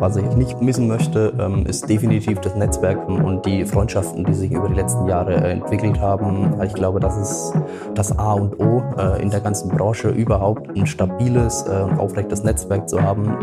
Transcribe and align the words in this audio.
Was 0.00 0.16
ich 0.16 0.30
nicht 0.36 0.60
missen 0.62 0.86
möchte, 0.86 1.32
ähm, 1.40 1.66
ist 1.66 1.88
definitiv 1.88 2.38
das 2.38 2.54
Netzwerken 2.54 3.20
und 3.20 3.44
die 3.44 3.64
Freundschaften, 3.64 4.24
die 4.24 4.32
sich 4.32 4.52
über 4.52 4.68
die 4.68 4.74
letzten 4.74 5.08
Jahre 5.08 5.34
äh, 5.34 5.50
entwickelt 5.50 5.98
haben. 5.98 6.54
Ich 6.62 6.72
glaube, 6.72 7.00
das 7.00 7.16
ist 7.16 7.52
das 7.96 8.16
A 8.16 8.34
und 8.34 8.60
O 8.60 8.84
äh, 8.96 9.20
in 9.20 9.30
der 9.30 9.40
ganzen 9.40 9.68
Branche 9.70 10.10
überhaupt, 10.10 10.70
ein 10.76 10.86
stabiles 10.86 11.64
äh, 11.66 11.82
und 11.82 11.98
aufrechtes 11.98 12.44
Netzwerk 12.44 12.88
zu 12.88 13.02
haben. 13.02 13.36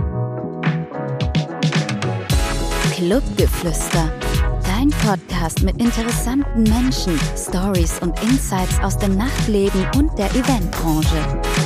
Clubgeflüster. 2.94 4.10
Dein 4.64 4.90
Podcast 5.06 5.62
mit 5.62 5.78
interessanten 5.82 6.64
Menschen, 6.64 7.20
Stories 7.36 8.00
und 8.00 8.18
Insights 8.24 8.80
aus 8.82 8.98
dem 8.98 9.18
Nachtleben 9.18 9.86
und 9.98 10.18
der 10.18 10.30
Eventbranche. 10.32 11.65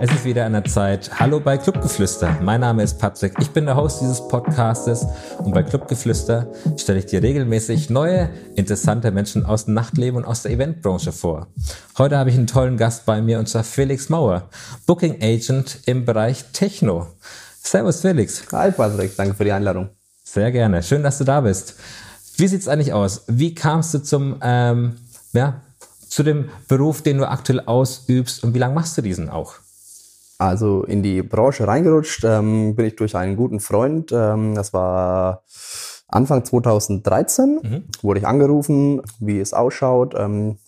Es 0.00 0.12
ist 0.12 0.24
wieder 0.24 0.46
an 0.46 0.52
der 0.52 0.62
Zeit. 0.62 1.10
Hallo 1.18 1.40
bei 1.40 1.58
Clubgeflüster. 1.58 2.38
Mein 2.40 2.60
Name 2.60 2.84
ist 2.84 3.00
Patrick. 3.00 3.34
Ich 3.40 3.50
bin 3.50 3.66
der 3.66 3.74
Host 3.74 4.00
dieses 4.00 4.28
Podcastes 4.28 5.04
und 5.38 5.52
bei 5.52 5.64
Clubgeflüster 5.64 6.52
stelle 6.76 7.00
ich 7.00 7.06
dir 7.06 7.20
regelmäßig 7.20 7.90
neue, 7.90 8.30
interessante 8.54 9.10
Menschen 9.10 9.44
aus 9.44 9.64
dem 9.64 9.74
Nachtleben 9.74 10.18
und 10.18 10.24
aus 10.24 10.42
der 10.42 10.52
Eventbranche 10.52 11.10
vor. 11.10 11.48
Heute 11.98 12.16
habe 12.16 12.30
ich 12.30 12.36
einen 12.36 12.46
tollen 12.46 12.76
Gast 12.76 13.06
bei 13.06 13.20
mir 13.20 13.40
und 13.40 13.48
zwar 13.48 13.64
Felix 13.64 14.08
Mauer, 14.08 14.48
Booking 14.86 15.20
Agent 15.20 15.80
im 15.86 16.04
Bereich 16.04 16.44
Techno. 16.52 17.08
Servus 17.60 18.00
Felix. 18.02 18.44
Hi 18.52 18.70
Patrick, 18.70 19.16
danke 19.16 19.34
für 19.34 19.44
die 19.44 19.52
Einladung. 19.52 19.88
Sehr 20.22 20.52
gerne. 20.52 20.84
Schön, 20.84 21.02
dass 21.02 21.18
du 21.18 21.24
da 21.24 21.40
bist. 21.40 21.74
Wie 22.36 22.46
sieht's 22.46 22.68
eigentlich 22.68 22.92
aus? 22.92 23.22
Wie 23.26 23.52
kamst 23.52 23.94
du 23.94 23.98
zum, 23.98 24.36
ähm, 24.42 24.96
ja, 25.32 25.60
zu 26.06 26.22
dem 26.22 26.50
Beruf, 26.68 27.02
den 27.02 27.18
du 27.18 27.28
aktuell 27.28 27.62
ausübst 27.66 28.44
und 28.44 28.54
wie 28.54 28.60
lange 28.60 28.76
machst 28.76 28.96
du 28.96 29.02
diesen 29.02 29.28
auch? 29.28 29.56
Also 30.38 30.84
in 30.84 31.02
die 31.02 31.22
Branche 31.22 31.66
reingerutscht 31.66 32.24
ähm, 32.24 32.76
bin 32.76 32.86
ich 32.86 32.96
durch 32.96 33.16
einen 33.16 33.36
guten 33.36 33.58
Freund. 33.58 34.12
Ähm, 34.12 34.54
das 34.54 34.72
war 34.72 35.42
Anfang 36.06 36.44
2013. 36.44 37.60
Mhm. 37.62 37.84
Wurde 38.02 38.20
ich 38.20 38.26
angerufen, 38.26 39.02
wie 39.18 39.40
es 39.40 39.52
ausschaut. 39.52 40.14
Ähm, 40.16 40.58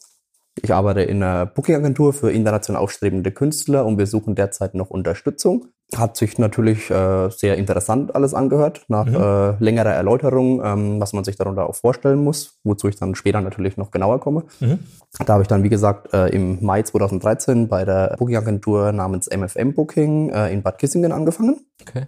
ich 0.61 0.75
arbeite 0.75 1.03
in 1.03 1.23
einer 1.23 1.47
Booking-Agentur 1.47 2.13
für 2.13 2.33
international 2.33 2.83
aufstrebende 2.83 3.31
Künstler 3.31 3.87
und 3.87 3.97
wir 3.97 4.07
suchen 4.07 4.35
derzeit 4.35 4.75
noch 4.75 4.91
Unterstützung. 4.91 5.67
Hat 5.97 6.17
sich 6.17 6.39
natürlich 6.39 6.91
äh, 6.91 7.31
sehr 7.31 7.57
interessant 7.57 8.15
alles 8.15 8.33
angehört, 8.33 8.85
nach 8.89 9.07
mhm. 9.07 9.15
äh, 9.15 9.65
längerer 9.65 9.93
Erläuterung, 9.93 10.63
ähm, 10.65 11.01
was 11.01 11.13
man 11.13 11.25
sich 11.25 11.37
darunter 11.37 11.69
auch 11.69 11.75
vorstellen 11.75 12.23
muss, 12.23 12.59
wozu 12.63 12.89
ich 12.89 12.97
dann 12.97 13.15
später 13.15 13.41
natürlich 13.41 13.77
noch 13.77 13.91
genauer 13.91 14.21
komme. 14.21 14.45
Mhm. 14.61 14.79
Da 15.25 15.33
habe 15.33 15.43
ich 15.43 15.49
dann, 15.49 15.65
wie 15.65 15.69
gesagt, 15.69 16.15
äh, 16.15 16.29
im 16.29 16.65
Mai 16.65 16.83
2013 16.83 17.69
bei 17.69 17.85
der 17.85 18.15
Booking-Agentur 18.19 18.93
namens 18.93 19.29
MFM 19.29 19.75
Booking 19.75 20.31
äh, 20.31 20.53
in 20.53 20.63
Bad 20.63 20.79
Kissingen 20.79 21.13
angefangen. 21.13 21.61
Okay. 21.83 22.07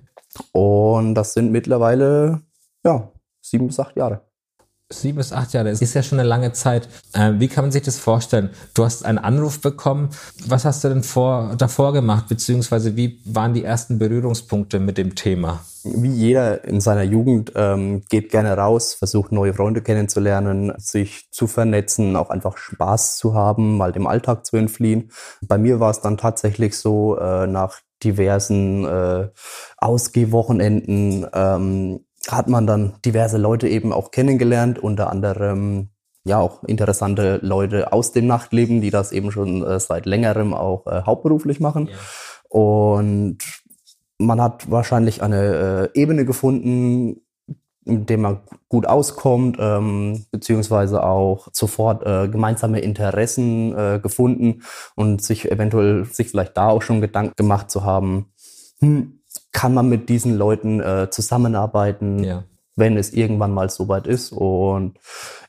Und 0.52 1.14
das 1.14 1.34
sind 1.34 1.50
mittlerweile 1.50 2.40
ja, 2.84 3.10
sieben 3.40 3.66
bis 3.66 3.80
acht 3.80 3.96
Jahre. 3.96 4.22
Sieben 4.92 5.18
bis 5.18 5.32
acht 5.32 5.52
Jahre, 5.52 5.70
das 5.70 5.80
ist 5.80 5.94
ja 5.94 6.02
schon 6.02 6.20
eine 6.20 6.28
lange 6.28 6.52
Zeit. 6.52 6.88
Äh, 7.12 7.32
wie 7.38 7.48
kann 7.48 7.64
man 7.64 7.72
sich 7.72 7.82
das 7.82 7.98
vorstellen? 7.98 8.50
Du 8.74 8.84
hast 8.84 9.04
einen 9.04 9.18
Anruf 9.18 9.60
bekommen. 9.60 10.10
Was 10.46 10.64
hast 10.64 10.84
du 10.84 10.88
denn 10.88 11.02
vor, 11.02 11.54
davor 11.56 11.92
gemacht? 11.92 12.28
Beziehungsweise 12.28 12.96
wie 12.96 13.20
waren 13.24 13.54
die 13.54 13.64
ersten 13.64 13.98
Berührungspunkte 13.98 14.78
mit 14.78 14.98
dem 14.98 15.14
Thema? 15.14 15.60
Wie 15.84 16.12
jeder 16.12 16.64
in 16.64 16.80
seiner 16.80 17.02
Jugend 17.02 17.52
ähm, 17.56 18.02
geht 18.08 18.30
gerne 18.30 18.56
raus, 18.56 18.94
versucht 18.94 19.32
neue 19.32 19.52
Freunde 19.52 19.82
kennenzulernen, 19.82 20.72
sich 20.78 21.28
zu 21.32 21.48
vernetzen, 21.48 22.14
auch 22.14 22.30
einfach 22.30 22.56
Spaß 22.56 23.16
zu 23.16 23.34
haben, 23.34 23.76
mal 23.78 23.90
dem 23.90 24.06
Alltag 24.06 24.46
zu 24.46 24.56
entfliehen. 24.56 25.10
Bei 25.40 25.58
mir 25.58 25.80
war 25.80 25.90
es 25.90 26.00
dann 26.00 26.18
tatsächlich 26.18 26.78
so, 26.78 27.18
äh, 27.18 27.48
nach 27.48 27.80
diversen 28.04 28.84
äh, 28.84 29.28
Ausgehwochenenden 29.78 31.26
ähm, 31.32 32.00
hat 32.28 32.48
man 32.48 32.66
dann 32.66 32.94
diverse 33.04 33.38
Leute 33.38 33.68
eben 33.68 33.92
auch 33.92 34.10
kennengelernt, 34.10 34.78
unter 34.78 35.10
anderem 35.10 35.88
ja 36.24 36.38
auch 36.38 36.62
interessante 36.64 37.40
Leute 37.42 37.92
aus 37.92 38.12
dem 38.12 38.26
Nachtleben, 38.26 38.80
die 38.80 38.90
das 38.90 39.12
eben 39.12 39.32
schon 39.32 39.64
äh, 39.64 39.80
seit 39.80 40.06
längerem 40.06 40.54
auch 40.54 40.86
äh, 40.86 41.02
hauptberuflich 41.02 41.58
machen. 41.58 41.88
Ja. 41.88 41.94
Und 42.48 43.38
man 44.18 44.40
hat 44.40 44.70
wahrscheinlich 44.70 45.22
eine 45.22 45.90
äh, 45.94 46.00
Ebene 46.00 46.24
gefunden, 46.24 47.22
mit 47.84 48.08
dem 48.08 48.20
man 48.20 48.40
gut 48.68 48.86
auskommt, 48.86 49.56
ähm, 49.58 50.24
beziehungsweise 50.30 51.02
auch 51.02 51.48
sofort 51.52 52.06
äh, 52.06 52.28
gemeinsame 52.28 52.80
Interessen 52.80 53.76
äh, 53.76 54.00
gefunden 54.00 54.62
und 54.94 55.22
sich 55.22 55.50
eventuell 55.50 56.04
sich 56.04 56.28
vielleicht 56.28 56.56
da 56.56 56.68
auch 56.68 56.82
schon 56.82 57.00
Gedanken 57.00 57.34
gemacht 57.36 57.70
zu 57.70 57.84
haben, 57.84 58.32
hm, 58.78 59.21
kann 59.52 59.74
man 59.74 59.88
mit 59.88 60.08
diesen 60.08 60.36
Leuten 60.36 60.80
äh, 60.80 61.08
zusammenarbeiten, 61.10 62.24
ja. 62.24 62.44
wenn 62.74 62.96
es 62.96 63.12
irgendwann 63.12 63.52
mal 63.52 63.70
soweit 63.70 64.06
ist. 64.06 64.32
Und 64.32 64.98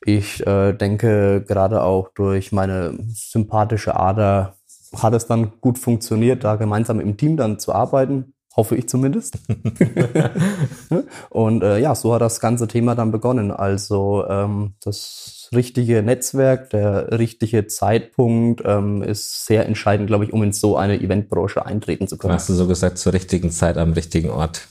ich 0.05 0.45
äh, 0.45 0.73
denke, 0.73 1.43
gerade 1.47 1.83
auch 1.83 2.09
durch 2.09 2.51
meine 2.51 2.97
sympathische 3.13 3.95
Ader 3.95 4.55
hat 5.01 5.13
es 5.13 5.25
dann 5.25 5.53
gut 5.59 5.79
funktioniert, 5.79 6.43
da 6.43 6.55
gemeinsam 6.55 6.99
im 6.99 7.17
Team 7.17 7.37
dann 7.37 7.59
zu 7.59 7.73
arbeiten. 7.73 8.33
Hoffe 8.55 8.75
ich 8.75 8.87
zumindest. 8.87 9.39
und 11.29 11.63
äh, 11.63 11.79
ja, 11.79 11.95
so 11.95 12.13
hat 12.13 12.21
das 12.21 12.39
ganze 12.39 12.67
Thema 12.67 12.93
dann 12.93 13.11
begonnen. 13.11 13.51
Also 13.51 14.25
ähm, 14.27 14.75
das 14.83 15.42
richtige 15.55 16.03
Netzwerk, 16.03 16.69
der 16.69 17.17
richtige 17.17 17.67
Zeitpunkt 17.67 18.61
ähm, 18.65 19.01
ist 19.01 19.45
sehr 19.45 19.65
entscheidend, 19.65 20.07
glaube 20.07 20.25
ich, 20.25 20.33
um 20.33 20.43
in 20.43 20.53
so 20.53 20.77
eine 20.77 20.99
Eventbranche 20.99 21.65
eintreten 21.65 22.07
zu 22.07 22.17
können. 22.17 22.33
Hast 22.33 22.49
du 22.49 22.53
so 22.53 22.67
gesagt, 22.67 22.97
zur 22.97 23.13
richtigen 23.13 23.51
Zeit 23.51 23.77
am 23.77 23.93
richtigen 23.93 24.29
Ort. 24.29 24.67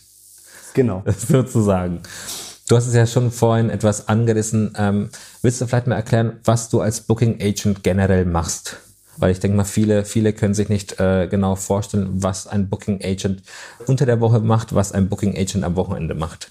Genau. 0.75 1.03
Sozusagen. 1.28 2.00
Du 2.69 2.76
hast 2.76 2.87
es 2.87 2.94
ja 2.94 3.06
schon 3.06 3.31
vorhin 3.31 3.70
etwas 3.70 4.09
angerissen. 4.09 4.72
Ähm, 4.78 5.10
willst 5.43 5.60
du 5.60 5.66
vielleicht 5.66 5.87
mal 5.87 5.97
erklären, 5.97 6.41
was 6.44 6.69
du 6.70 6.81
als 6.81 7.03
Booking 7.03 7.43
Agent 7.43 7.82
generell 7.82 8.25
machst? 8.25 8.78
Weil 9.19 9.32
ich 9.32 9.41
denke 9.41 9.56
mal, 9.56 9.64
viele, 9.64 10.04
viele 10.04 10.32
können 10.32 10.54
sich 10.54 10.69
nicht 10.69 10.99
äh, 10.99 11.26
genau 11.28 11.54
vorstellen, 11.54 12.09
was 12.22 12.47
ein 12.47 12.69
Booking 12.70 13.04
Agent 13.04 13.43
unter 13.87 14.06
der 14.06 14.20
Woche 14.20 14.41
macht, 14.41 14.75
was 14.75 14.93
ein 14.93 15.09
Booking 15.09 15.37
Agent 15.37 15.64
am 15.64 15.76
Wochenende 15.76 16.14
macht. 16.14 16.50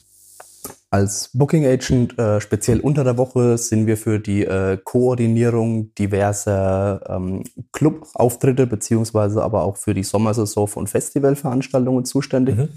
Als 0.94 1.30
Booking 1.34 1.66
Agent, 1.66 2.20
äh, 2.20 2.42
speziell 2.42 2.82
unter 2.82 3.06
der 3.06 3.18
Woche, 3.18 3.58
sind 3.58 3.88
wir 3.88 3.96
für 3.96 4.20
die 4.20 4.44
äh, 4.44 4.78
Koordinierung 4.84 5.96
diverser 5.96 7.02
ähm, 7.08 7.44
Clubauftritte 7.72 8.68
beziehungsweise 8.68 9.42
aber 9.42 9.64
auch 9.64 9.78
für 9.78 9.94
die 9.94 10.04
Sommersaison 10.04 10.68
von 10.68 10.88
Festivalveranstaltungen 10.88 12.04
zuständig. 12.04 12.58
Mhm. 12.58 12.70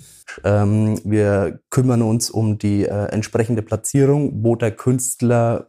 Ähm, 0.45 1.01
wir 1.03 1.59
kümmern 1.71 2.03
uns 2.03 2.31
um 2.31 2.57
die 2.57 2.85
äh, 2.85 3.07
entsprechende 3.07 3.63
Platzierung, 3.63 4.45
wo 4.45 4.55
der 4.55 4.71
Künstler 4.71 5.67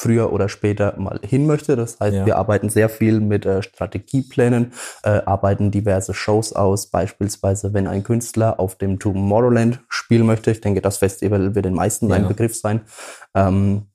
früher 0.00 0.32
oder 0.32 0.48
später 0.48 0.94
mal 0.98 1.20
hin 1.22 1.46
möchte. 1.46 1.76
Das 1.76 2.00
heißt, 2.00 2.16
ja. 2.16 2.26
wir 2.26 2.36
arbeiten 2.38 2.70
sehr 2.70 2.88
viel 2.88 3.20
mit 3.20 3.44
äh, 3.44 3.62
Strategieplänen, 3.62 4.72
äh, 5.02 5.20
arbeiten 5.26 5.70
diverse 5.70 6.14
Shows 6.14 6.54
aus, 6.54 6.86
beispielsweise 6.86 7.74
wenn 7.74 7.86
ein 7.86 8.02
Künstler 8.02 8.58
auf 8.58 8.76
dem 8.76 8.98
Tomorrowland 8.98 9.80
spielen 9.88 10.26
möchte. 10.26 10.50
Ich 10.50 10.62
denke, 10.62 10.80
das 10.80 10.98
Festival 10.98 11.54
wird 11.54 11.66
den 11.66 11.74
meisten 11.74 12.08
ja. 12.08 12.16
ein 12.16 12.28
Begriff 12.28 12.56
sein. 12.56 12.80
Ähm, 13.34 13.89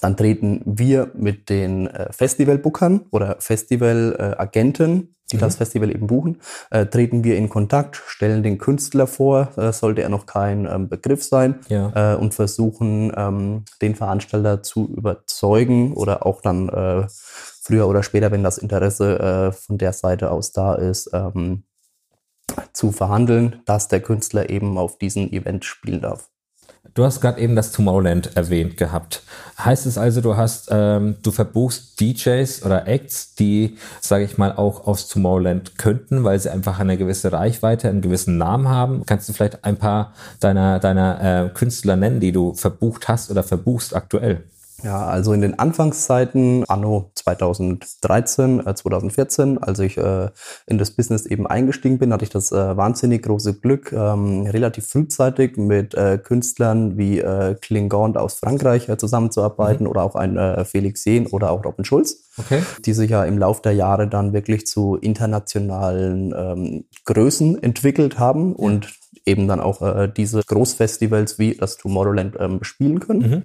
dann 0.00 0.16
treten 0.16 0.62
wir 0.64 1.10
mit 1.14 1.48
den 1.48 1.86
äh, 1.86 2.12
Festivalbookern 2.12 3.06
oder 3.10 3.36
Festivalagenten 3.40 5.16
die 5.32 5.36
mhm. 5.36 5.40
das 5.40 5.56
Festival 5.56 5.90
eben 5.90 6.06
buchen, 6.06 6.40
äh, 6.70 6.86
treten 6.86 7.24
wir 7.24 7.36
in 7.36 7.48
Kontakt, 7.48 8.02
stellen 8.06 8.42
den 8.42 8.58
Künstler 8.58 9.06
vor, 9.06 9.48
äh, 9.56 9.72
sollte 9.72 10.02
er 10.02 10.08
noch 10.08 10.26
kein 10.26 10.66
ähm, 10.66 10.88
Begriff 10.88 11.24
sein, 11.24 11.60
ja. 11.68 12.14
äh, 12.14 12.16
und 12.16 12.34
versuchen, 12.34 13.12
ähm, 13.16 13.64
den 13.82 13.94
Veranstalter 13.94 14.62
zu 14.62 14.86
überzeugen 14.86 15.94
oder 15.94 16.26
auch 16.26 16.40
dann 16.40 16.68
äh, 16.68 17.06
früher 17.08 17.88
oder 17.88 18.02
später, 18.02 18.30
wenn 18.30 18.44
das 18.44 18.58
Interesse 18.58 19.18
äh, 19.18 19.52
von 19.52 19.78
der 19.78 19.92
Seite 19.92 20.30
aus 20.30 20.52
da 20.52 20.74
ist, 20.74 21.10
ähm, 21.12 21.64
zu 22.72 22.92
verhandeln, 22.92 23.62
dass 23.66 23.88
der 23.88 24.00
Künstler 24.00 24.48
eben 24.48 24.78
auf 24.78 24.98
diesem 24.98 25.32
Event 25.32 25.64
spielen 25.64 26.00
darf. 26.00 26.30
Du 26.96 27.04
hast 27.04 27.20
gerade 27.20 27.38
eben 27.42 27.54
das 27.54 27.72
Tomorrowland 27.72 28.38
erwähnt 28.38 28.78
gehabt. 28.78 29.22
Heißt 29.62 29.84
es 29.84 29.98
also, 29.98 30.22
du 30.22 30.38
hast, 30.38 30.68
ähm, 30.70 31.16
du 31.22 31.30
verbuchst 31.30 32.00
DJs 32.00 32.64
oder 32.64 32.88
Acts, 32.88 33.34
die, 33.34 33.76
sage 34.00 34.24
ich 34.24 34.38
mal, 34.38 34.52
auch 34.52 34.86
aus 34.86 35.06
Tomorrowland 35.06 35.76
könnten, 35.76 36.24
weil 36.24 36.40
sie 36.40 36.50
einfach 36.50 36.80
eine 36.80 36.96
gewisse 36.96 37.30
Reichweite, 37.30 37.90
einen 37.90 38.00
gewissen 38.00 38.38
Namen 38.38 38.68
haben. 38.68 39.04
Kannst 39.04 39.28
du 39.28 39.34
vielleicht 39.34 39.62
ein 39.62 39.76
paar 39.76 40.14
deiner 40.40 40.78
deiner 40.78 41.44
äh, 41.44 41.48
Künstler 41.50 41.96
nennen, 41.96 42.18
die 42.18 42.32
du 42.32 42.54
verbucht 42.54 43.08
hast 43.08 43.30
oder 43.30 43.42
verbuchst 43.42 43.94
aktuell? 43.94 44.44
Ja, 44.82 45.06
also 45.06 45.32
in 45.32 45.40
den 45.40 45.58
Anfangszeiten, 45.58 46.64
anno 46.68 47.10
2013, 47.14 48.66
äh, 48.66 48.74
2014, 48.74 49.58
als 49.58 49.78
ich 49.78 49.96
äh, 49.96 50.28
in 50.66 50.76
das 50.76 50.90
Business 50.90 51.24
eben 51.24 51.46
eingestiegen 51.46 51.98
bin, 51.98 52.12
hatte 52.12 52.24
ich 52.24 52.30
das 52.30 52.52
äh, 52.52 52.76
wahnsinnig 52.76 53.22
große 53.22 53.54
Glück, 53.54 53.92
ähm, 53.92 54.42
relativ 54.46 54.86
frühzeitig 54.86 55.56
mit 55.56 55.94
äh, 55.94 56.18
Künstlern 56.18 56.98
wie 56.98 57.20
äh, 57.20 57.54
Klingon 57.54 58.16
aus 58.18 58.34
Frankreich 58.34 58.88
äh, 58.88 58.98
zusammenzuarbeiten 58.98 59.84
mhm. 59.84 59.90
oder 59.90 60.02
auch 60.02 60.14
ein 60.14 60.36
äh, 60.36 60.64
Felix 60.66 61.02
Sehn 61.02 61.26
oder 61.26 61.52
auch 61.52 61.64
Robin 61.64 61.86
Schulz, 61.86 62.28
okay. 62.36 62.62
die 62.84 62.92
sich 62.92 63.10
ja 63.10 63.24
im 63.24 63.38
Laufe 63.38 63.62
der 63.62 63.72
Jahre 63.72 64.08
dann 64.08 64.34
wirklich 64.34 64.66
zu 64.66 64.96
internationalen 64.96 66.34
ähm, 66.36 66.84
Größen 67.06 67.62
entwickelt 67.62 68.18
haben 68.18 68.50
ja. 68.50 68.56
und 68.56 68.94
eben 69.24 69.48
dann 69.48 69.60
auch 69.60 69.80
äh, 69.80 70.12
diese 70.14 70.42
Großfestivals 70.46 71.38
wie 71.38 71.54
das 71.54 71.78
Tomorrowland 71.78 72.36
ähm, 72.38 72.58
spielen 72.62 73.00
können. 73.00 73.30
Mhm. 73.30 73.42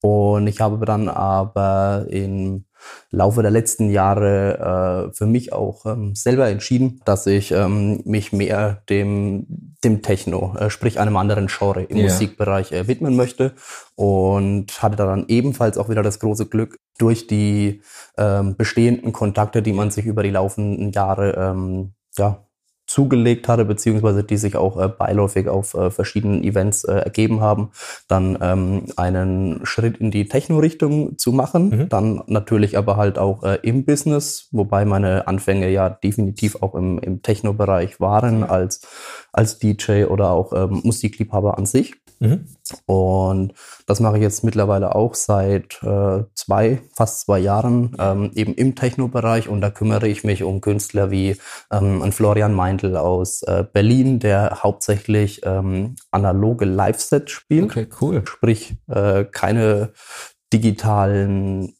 Und 0.00 0.46
ich 0.46 0.60
habe 0.60 0.84
dann 0.84 1.08
aber 1.08 2.06
im 2.08 2.64
Laufe 3.10 3.42
der 3.42 3.50
letzten 3.50 3.90
Jahre 3.90 5.08
äh, 5.08 5.14
für 5.14 5.26
mich 5.26 5.52
auch 5.52 5.86
ähm, 5.86 6.14
selber 6.14 6.48
entschieden, 6.48 7.00
dass 7.04 7.26
ich 7.26 7.50
ähm, 7.50 8.02
mich 8.04 8.32
mehr 8.32 8.82
dem, 8.88 9.74
dem 9.82 10.02
Techno, 10.02 10.54
äh, 10.56 10.70
sprich 10.70 11.00
einem 11.00 11.16
anderen 11.16 11.48
Genre 11.48 11.82
im 11.82 11.96
yeah. 11.96 12.06
Musikbereich 12.06 12.72
äh, 12.72 12.86
widmen 12.86 13.16
möchte. 13.16 13.54
Und 13.96 14.80
hatte 14.82 14.96
dann 14.96 15.24
ebenfalls 15.26 15.78
auch 15.78 15.88
wieder 15.88 16.02
das 16.02 16.20
große 16.20 16.46
Glück, 16.46 16.78
durch 16.98 17.26
die 17.26 17.82
ähm, 18.16 18.56
bestehenden 18.56 19.12
Kontakte, 19.12 19.62
die 19.62 19.72
man 19.72 19.90
sich 19.90 20.04
über 20.04 20.22
die 20.22 20.30
laufenden 20.30 20.92
Jahre 20.92 21.32
ähm, 21.32 21.92
ja, 22.16 22.47
zugelegt 22.88 23.48
hatte, 23.48 23.66
beziehungsweise 23.66 24.24
die 24.24 24.38
sich 24.38 24.56
auch 24.56 24.80
äh, 24.80 24.88
beiläufig 24.88 25.46
auf 25.48 25.74
äh, 25.74 25.90
verschiedenen 25.90 26.42
Events 26.42 26.84
äh, 26.84 26.94
ergeben 26.94 27.42
haben, 27.42 27.70
dann 28.08 28.38
ähm, 28.40 28.86
einen 28.96 29.60
Schritt 29.64 29.98
in 29.98 30.10
die 30.10 30.26
Techno-Richtung 30.26 31.18
zu 31.18 31.32
machen, 31.32 31.68
mhm. 31.68 31.88
dann 31.90 32.22
natürlich 32.26 32.78
aber 32.78 32.96
halt 32.96 33.18
auch 33.18 33.44
äh, 33.44 33.58
im 33.62 33.84
Business, 33.84 34.48
wobei 34.52 34.86
meine 34.86 35.28
Anfänge 35.28 35.68
ja 35.68 35.90
definitiv 35.90 36.62
auch 36.62 36.74
im, 36.74 36.98
im 36.98 37.20
Techno-Bereich 37.20 38.00
waren 38.00 38.42
als, 38.42 38.80
als 39.38 39.60
DJ 39.60 40.06
oder 40.06 40.32
auch 40.32 40.52
ähm, 40.52 40.80
Musikliebhaber 40.82 41.56
an 41.58 41.64
sich. 41.64 41.94
Mhm. 42.18 42.46
Und 42.86 43.54
das 43.86 44.00
mache 44.00 44.16
ich 44.16 44.22
jetzt 44.22 44.42
mittlerweile 44.42 44.96
auch 44.96 45.14
seit 45.14 45.80
äh, 45.84 46.24
zwei, 46.34 46.80
fast 46.92 47.20
zwei 47.20 47.38
Jahren, 47.38 47.94
ähm, 48.00 48.32
eben 48.34 48.54
im 48.54 48.74
Techno-Bereich. 48.74 49.48
Und 49.48 49.60
da 49.60 49.70
kümmere 49.70 50.08
ich 50.08 50.24
mich 50.24 50.42
um 50.42 50.60
Künstler 50.60 51.12
wie 51.12 51.36
ähm, 51.72 52.10
Florian 52.10 52.52
Meindl 52.52 52.96
aus 52.96 53.42
äh, 53.44 53.64
Berlin, 53.72 54.18
der 54.18 54.64
hauptsächlich 54.64 55.42
ähm, 55.44 55.94
analoge 56.10 56.64
Live-Sets 56.64 57.30
spielt. 57.30 57.66
Okay, 57.66 57.86
cool. 58.00 58.22
Sprich, 58.26 58.74
äh, 58.88 59.24
keine 59.24 59.92
digitalen 60.52 61.77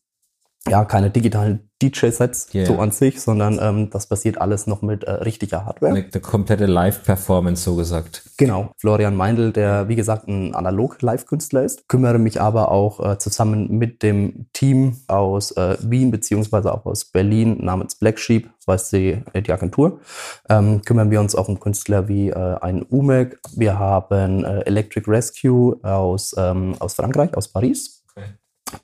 ja, 0.69 0.85
keine 0.85 1.11
digitalen 1.11 1.69
DJ-Sets 1.81 2.53
yeah. 2.55 2.67
so 2.67 2.79
an 2.79 2.91
sich, 2.91 3.21
sondern 3.21 3.59
ähm, 3.63 3.91
das 3.91 4.07
passiert 4.07 4.41
alles 4.41 4.67
noch 4.67 4.83
mit 4.83 5.05
äh, 5.05 5.13
richtiger 5.13 5.65
Hardware. 5.65 5.93
Eine, 5.93 6.07
eine 6.13 6.21
komplette 6.21 6.67
Live-Performance, 6.67 7.63
so 7.63 7.77
gesagt. 7.77 8.25
Genau. 8.37 8.73
Florian 8.79 9.15
Meindl, 9.15 9.53
der 9.53 9.89
wie 9.89 9.95
gesagt 9.95 10.27
ein 10.27 10.55
analog-Live-Künstler 10.55 11.63
ist, 11.63 11.89
kümmere 11.89 12.19
mich 12.19 12.41
aber 12.41 12.73
auch 12.73 13.13
äh, 13.13 13.19
zusammen 13.19 13.79
mit 13.79 14.03
dem 14.03 14.47
Team 14.53 14.97
aus 15.07 15.53
äh, 15.53 15.77
Wien 15.81 16.11
beziehungsweise 16.11 16.75
auch 16.75 16.85
aus 16.85 17.05
Berlin 17.05 17.59
namens 17.65 17.95
Black 17.95 18.19
Sheep, 18.19 18.51
heißt 18.67 18.93
die, 18.93 19.23
äh, 19.33 19.43
die 19.43 19.53
Agentur, 19.53 20.01
ähm, 20.49 20.83
kümmern 20.83 21.11
wir 21.13 21.21
uns 21.21 21.37
auch 21.37 21.49
um 21.49 21.61
Künstler 21.61 22.09
wie 22.09 22.31
äh, 22.31 22.57
ein 22.61 22.83
UMEC. 22.83 23.39
Wir 23.55 23.79
haben 23.79 24.45
äh, 24.45 24.61
Electric 24.63 25.09
Rescue 25.09 25.79
aus, 25.83 26.35
ähm, 26.37 26.75
aus 26.81 26.95
Frankreich, 26.95 27.37
aus 27.37 27.49
Paris. 27.49 28.03
Okay. 28.17 28.27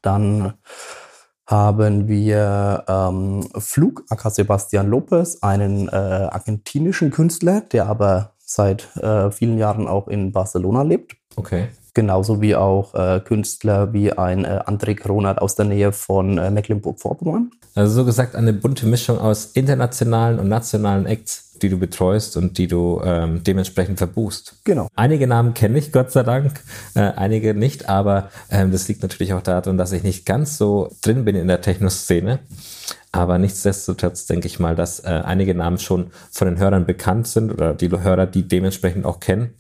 Dann 0.01 0.55
haben 1.47 2.09
wir 2.09 2.85
ähm, 2.89 3.49
Flug, 3.59 4.05
aka 4.09 4.31
Sebastian 4.31 4.89
Lopez, 4.89 5.39
einen 5.43 5.89
äh, 5.89 5.93
argentinischen 5.93 7.11
Künstler, 7.11 7.61
der 7.61 7.87
aber 7.87 8.33
seit 8.39 8.97
äh, 8.97 9.31
vielen 9.31 9.59
Jahren 9.59 9.87
auch 9.87 10.09
in 10.09 10.33
Barcelona 10.33 10.83
lebt. 10.83 11.17
Okay. 11.37 11.69
Genauso 11.95 12.41
wie 12.41 12.57
auch 12.57 12.95
äh, 12.95 13.21
Künstler 13.21 13.93
wie 13.93 14.13
ein 14.13 14.45
äh, 14.45 14.61
André 14.67 14.95
Kronert 14.95 15.41
aus 15.41 15.55
der 15.55 15.67
Nähe 15.67 15.93
von 15.93 16.39
äh, 16.39 16.51
Mecklenburg-Vorpommern. 16.51 17.51
Also 17.75 17.95
so 17.95 18.05
gesagt 18.05 18.35
eine 18.35 18.53
bunte 18.53 18.87
Mischung 18.87 19.19
aus 19.19 19.47
internationalen 19.47 20.39
und 20.39 20.49
nationalen 20.49 21.07
Acts 21.07 21.54
die 21.63 21.69
du 21.69 21.79
betreust 21.79 22.37
und 22.37 22.59
die 22.59 22.67
du 22.67 23.01
ähm, 23.05 23.43
dementsprechend 23.45 23.99
verbuchst. 23.99 24.57
Genau. 24.65 24.89
Einige 24.95 25.27
Namen 25.27 25.55
kenne 25.55 25.79
ich, 25.79 25.93
Gott 25.93 26.11
sei 26.13 26.23
Dank, 26.23 26.61
äh, 26.95 27.01
einige 27.01 27.55
nicht, 27.55 27.89
aber 27.89 28.31
ähm, 28.51 28.73
das 28.73 28.89
liegt 28.89 29.03
natürlich 29.03 29.33
auch 29.33 29.43
daran, 29.43 29.79
dass 29.79 29.93
ich 29.93 30.03
nicht 30.03 30.27
ganz 30.27 30.59
so 30.59 30.91
drin 31.03 31.25
bin 31.25 31.37
in 31.37 31.49
der 31.49 31.61
Techno-Szene. 31.61 32.41
Aber 33.13 33.39
nichtsdestotrotz 33.39 34.27
denke 34.27 34.49
ich 34.49 34.59
mal, 34.59 34.75
dass 34.75 35.01
äh, 35.01 35.23
einige 35.25 35.55
Namen 35.55 35.79
schon 35.79 36.11
von 36.33 36.49
den 36.49 36.59
Hörern 36.59 36.85
bekannt 36.85 37.29
sind 37.29 37.53
oder 37.53 37.73
die 37.73 37.89
Hörer 37.91 38.27
die 38.27 38.49
dementsprechend 38.49 39.05
auch 39.05 39.21
kennen. 39.21 39.55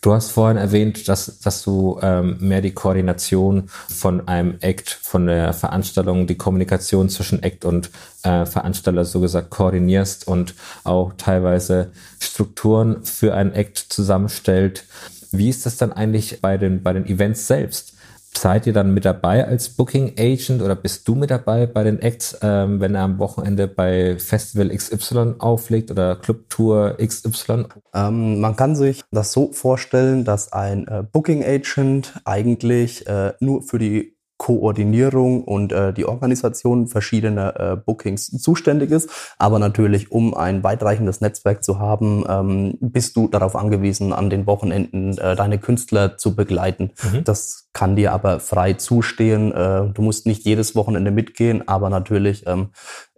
Du 0.00 0.14
hast 0.14 0.30
vorhin 0.30 0.56
erwähnt, 0.56 1.08
dass, 1.08 1.40
dass 1.40 1.62
du 1.62 1.98
ähm, 2.00 2.38
mehr 2.40 2.62
die 2.62 2.72
Koordination 2.72 3.68
von 3.68 4.26
einem 4.28 4.56
Act, 4.60 4.88
von 4.88 5.26
der 5.26 5.52
Veranstaltung, 5.52 6.26
die 6.26 6.38
Kommunikation 6.38 7.10
zwischen 7.10 7.42
Act 7.42 7.66
und 7.66 7.90
äh, 8.22 8.46
Veranstalter 8.46 9.04
so 9.04 9.20
gesagt 9.20 9.50
koordinierst 9.50 10.26
und 10.26 10.54
auch 10.84 11.12
teilweise 11.18 11.92
Strukturen 12.18 13.04
für 13.04 13.34
einen 13.34 13.52
Act 13.52 13.76
zusammenstellt. 13.76 14.84
Wie 15.32 15.50
ist 15.50 15.66
das 15.66 15.76
dann 15.76 15.92
eigentlich 15.92 16.40
bei 16.40 16.56
den, 16.56 16.82
bei 16.82 16.94
den 16.94 17.04
Events 17.04 17.46
selbst? 17.46 17.92
Seid 18.36 18.66
ihr 18.66 18.72
dann 18.72 18.94
mit 18.94 19.04
dabei 19.04 19.46
als 19.46 19.68
Booking 19.70 20.14
Agent 20.18 20.62
oder 20.62 20.74
bist 20.74 21.06
du 21.06 21.14
mit 21.14 21.30
dabei 21.30 21.66
bei 21.66 21.84
den 21.84 22.00
Acts, 22.00 22.38
ähm, 22.42 22.80
wenn 22.80 22.94
er 22.94 23.02
am 23.02 23.18
Wochenende 23.18 23.66
bei 23.66 24.18
Festival 24.18 24.70
XY 24.70 25.34
auflegt 25.38 25.90
oder 25.90 26.16
Clubtour 26.16 26.96
XY? 26.98 27.66
Ähm, 27.94 28.40
man 28.40 28.56
kann 28.56 28.76
sich 28.76 29.02
das 29.10 29.32
so 29.32 29.52
vorstellen, 29.52 30.24
dass 30.24 30.52
ein 30.52 30.86
äh, 30.88 31.02
Booking 31.10 31.44
Agent 31.44 32.20
eigentlich 32.24 33.06
äh, 33.06 33.32
nur 33.40 33.62
für 33.62 33.78
die 33.78 34.16
Koordinierung 34.40 35.44
und 35.44 35.70
äh, 35.70 35.92
die 35.92 36.06
Organisation 36.06 36.86
verschiedener 36.86 37.60
äh, 37.60 37.76
Bookings 37.76 38.30
zuständig 38.30 38.90
ist. 38.90 39.10
Aber 39.36 39.58
natürlich, 39.58 40.10
um 40.10 40.32
ein 40.32 40.64
weitreichendes 40.64 41.20
Netzwerk 41.20 41.62
zu 41.62 41.78
haben, 41.78 42.24
ähm, 42.26 42.78
bist 42.80 43.16
du 43.16 43.28
darauf 43.28 43.54
angewiesen, 43.54 44.14
an 44.14 44.30
den 44.30 44.46
Wochenenden 44.46 45.18
äh, 45.18 45.36
deine 45.36 45.58
Künstler 45.58 46.16
zu 46.16 46.34
begleiten. 46.34 46.92
Mhm. 47.02 47.22
Das 47.24 47.68
kann 47.74 47.96
dir 47.96 48.14
aber 48.14 48.40
frei 48.40 48.72
zustehen. 48.72 49.52
Äh, 49.52 49.90
du 49.92 50.00
musst 50.00 50.24
nicht 50.24 50.46
jedes 50.46 50.74
Wochenende 50.74 51.10
mitgehen, 51.10 51.68
aber 51.68 51.90
natürlich 51.90 52.46
ähm, 52.46 52.70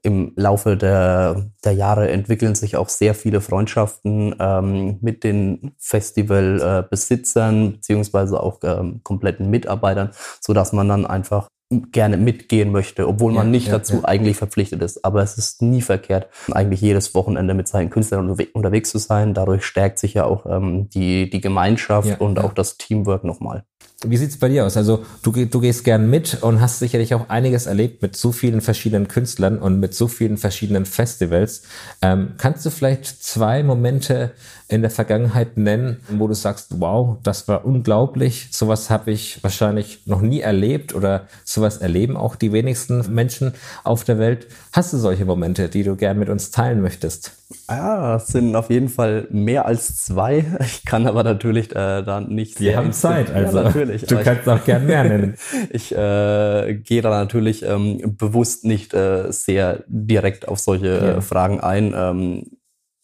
im 0.02 0.32
Laufe 0.36 0.76
der, 0.76 1.50
der 1.64 1.72
Jahre 1.72 2.10
entwickeln 2.10 2.54
sich 2.54 2.76
auch 2.76 2.88
sehr 2.88 3.14
viele 3.14 3.40
Freundschaften 3.40 4.34
ähm, 4.38 4.98
mit 5.00 5.22
den 5.22 5.72
Festivalbesitzern 5.78 7.66
äh, 7.66 7.70
beziehungsweise 7.72 8.42
auch 8.42 8.58
ähm, 8.64 9.00
kompletten 9.04 9.48
Mitarbeitern, 9.48 10.10
so 10.40 10.52
dass 10.52 10.72
man 10.72 10.88
dann 10.88 11.06
einfach 11.06 11.48
gerne 11.90 12.16
mitgehen 12.16 12.70
möchte, 12.70 13.08
obwohl 13.08 13.32
man 13.32 13.50
nicht 13.50 13.68
ja, 13.68 13.78
dazu 13.78 13.96
ja. 13.96 14.04
eigentlich 14.04 14.36
verpflichtet 14.36 14.82
ist. 14.82 15.04
Aber 15.04 15.22
es 15.22 15.38
ist 15.38 15.62
nie 15.62 15.80
verkehrt, 15.80 16.28
eigentlich 16.50 16.80
jedes 16.80 17.14
Wochenende 17.14 17.54
mit 17.54 17.68
seinen 17.68 17.90
Künstlern 17.90 18.30
unterwegs 18.52 18.90
zu 18.90 18.98
sein. 18.98 19.34
Dadurch 19.34 19.64
stärkt 19.64 19.98
sich 19.98 20.14
ja 20.14 20.24
auch 20.24 20.44
ähm, 20.46 20.88
die, 20.90 21.30
die 21.30 21.40
Gemeinschaft 21.40 22.20
und 22.20 22.38
auch 22.38 22.52
das 22.52 22.76
Teamwork 22.76 23.24
nochmal. 23.24 23.64
Wie 24.04 24.16
sieht's 24.16 24.36
bei 24.36 24.48
dir 24.48 24.66
aus? 24.66 24.76
Also 24.76 25.04
du, 25.22 25.30
du 25.30 25.60
gehst 25.60 25.84
gern 25.84 26.10
mit 26.10 26.42
und 26.42 26.60
hast 26.60 26.80
sicherlich 26.80 27.14
auch 27.14 27.28
einiges 27.28 27.66
erlebt 27.66 28.02
mit 28.02 28.16
so 28.16 28.32
vielen 28.32 28.60
verschiedenen 28.60 29.06
Künstlern 29.06 29.58
und 29.58 29.78
mit 29.78 29.94
so 29.94 30.08
vielen 30.08 30.38
verschiedenen 30.38 30.86
Festivals. 30.86 31.62
Ähm, 32.00 32.32
kannst 32.36 32.66
du 32.66 32.70
vielleicht 32.70 33.06
zwei 33.06 33.62
Momente 33.62 34.32
in 34.72 34.80
der 34.80 34.90
Vergangenheit 34.90 35.56
nennen, 35.56 35.98
wo 36.08 36.26
du 36.26 36.34
sagst, 36.34 36.80
wow, 36.80 37.18
das 37.22 37.46
war 37.46 37.64
unglaublich, 37.64 38.48
sowas 38.52 38.88
habe 38.88 39.10
ich 39.10 39.42
wahrscheinlich 39.42 40.06
noch 40.06 40.22
nie 40.22 40.40
erlebt 40.40 40.94
oder 40.94 41.28
sowas 41.44 41.76
erleben 41.76 42.16
auch 42.16 42.36
die 42.36 42.52
wenigsten 42.52 43.14
Menschen 43.14 43.52
auf 43.84 44.04
der 44.04 44.18
Welt. 44.18 44.46
Hast 44.72 44.92
du 44.94 44.96
solche 44.96 45.26
Momente, 45.26 45.68
die 45.68 45.82
du 45.82 45.94
gern 45.94 46.18
mit 46.18 46.30
uns 46.30 46.50
teilen 46.50 46.80
möchtest? 46.80 47.32
Ja, 47.68 48.14
das 48.14 48.28
sind 48.28 48.56
auf 48.56 48.70
jeden 48.70 48.88
Fall 48.88 49.26
mehr 49.30 49.66
als 49.66 49.96
zwei. 49.96 50.46
Ich 50.60 50.86
kann 50.86 51.06
aber 51.06 51.22
natürlich 51.22 51.70
äh, 51.72 52.02
da 52.02 52.20
nicht. 52.20 52.60
Wir 52.60 52.76
haben 52.76 52.92
Zeit, 52.92 53.30
also 53.34 53.58
ja, 53.58 53.64
natürlich. 53.64 53.91
Du 53.98 54.22
kannst 54.22 54.48
auch 54.48 54.64
gern 54.64 54.86
mehr 54.86 55.04
nennen. 55.04 55.36
ich 55.70 55.92
äh, 55.92 56.74
gehe 56.74 57.02
da 57.02 57.10
natürlich 57.10 57.62
ähm, 57.62 58.16
bewusst 58.18 58.64
nicht 58.64 58.94
äh, 58.94 59.30
sehr 59.32 59.84
direkt 59.86 60.48
auf 60.48 60.58
solche 60.58 61.14
ja. 61.14 61.20
Fragen 61.20 61.60
ein. 61.60 61.94
Ähm, 61.96 62.44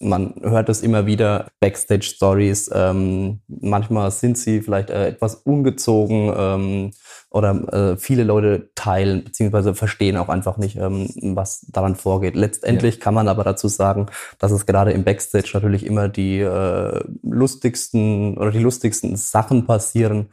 man 0.00 0.34
hört 0.42 0.68
es 0.68 0.82
immer 0.82 1.06
wieder, 1.06 1.48
Backstage-Stories. 1.60 2.70
Ähm, 2.72 3.40
manchmal 3.48 4.10
sind 4.10 4.38
sie 4.38 4.60
vielleicht 4.60 4.90
äh, 4.90 5.08
etwas 5.08 5.34
ungezogen 5.34 6.32
ähm, 6.36 6.90
oder 7.30 7.92
äh, 7.92 7.96
viele 7.96 8.24
Leute 8.24 8.70
teilen 8.74 9.24
beziehungsweise 9.24 9.74
verstehen 9.74 10.16
auch 10.16 10.28
einfach 10.28 10.56
nicht, 10.56 10.76
ähm, 10.76 11.08
was 11.34 11.66
daran 11.68 11.96
vorgeht. 11.96 12.36
Letztendlich 12.36 12.96
ja. 12.96 13.00
kann 13.00 13.14
man 13.14 13.28
aber 13.28 13.44
dazu 13.44 13.68
sagen, 13.68 14.06
dass 14.38 14.52
es 14.52 14.66
gerade 14.66 14.92
im 14.92 15.04
Backstage 15.04 15.50
natürlich 15.52 15.84
immer 15.84 16.08
die 16.08 16.40
äh, 16.40 17.04
lustigsten 17.22 18.38
oder 18.38 18.50
die 18.50 18.60
lustigsten 18.60 19.16
Sachen 19.16 19.66
passieren. 19.66 20.28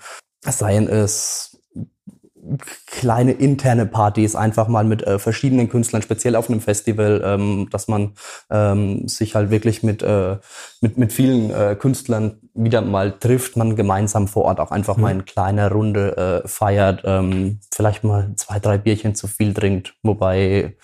Seien 0.51 0.87
es 0.87 1.55
kleine 2.85 3.31
interne 3.31 3.85
Partys 3.85 4.35
einfach 4.35 4.67
mal 4.67 4.83
mit 4.83 5.03
äh, 5.03 5.19
verschiedenen 5.19 5.69
Künstlern, 5.69 6.01
speziell 6.01 6.35
auf 6.35 6.49
einem 6.49 6.61
Festival, 6.61 7.21
ähm, 7.25 7.67
dass 7.71 7.87
man 7.87 8.13
ähm, 8.49 9.07
sich 9.07 9.35
halt 9.35 9.49
wirklich 9.49 9.83
mit, 9.83 10.03
äh, 10.03 10.37
mit, 10.81 10.97
mit 10.97 11.13
vielen 11.13 11.49
äh, 11.51 11.75
Künstlern 11.75 12.39
wieder 12.53 12.81
mal 12.81 13.11
trifft, 13.11 13.57
man 13.57 13.75
gemeinsam 13.75 14.27
vor 14.27 14.45
Ort 14.45 14.59
auch 14.59 14.71
einfach 14.71 14.97
mhm. 14.97 15.03
mal 15.03 15.11
in 15.11 15.25
kleiner 15.25 15.71
Runde 15.71 16.43
äh, 16.45 16.47
feiert, 16.47 17.01
ähm, 17.05 17.59
vielleicht 17.73 18.03
mal 18.03 18.31
zwei, 18.35 18.59
drei 18.59 18.77
Bierchen 18.77 19.15
zu 19.15 19.27
viel 19.27 19.53
trinkt, 19.53 19.95
wobei 20.03 20.75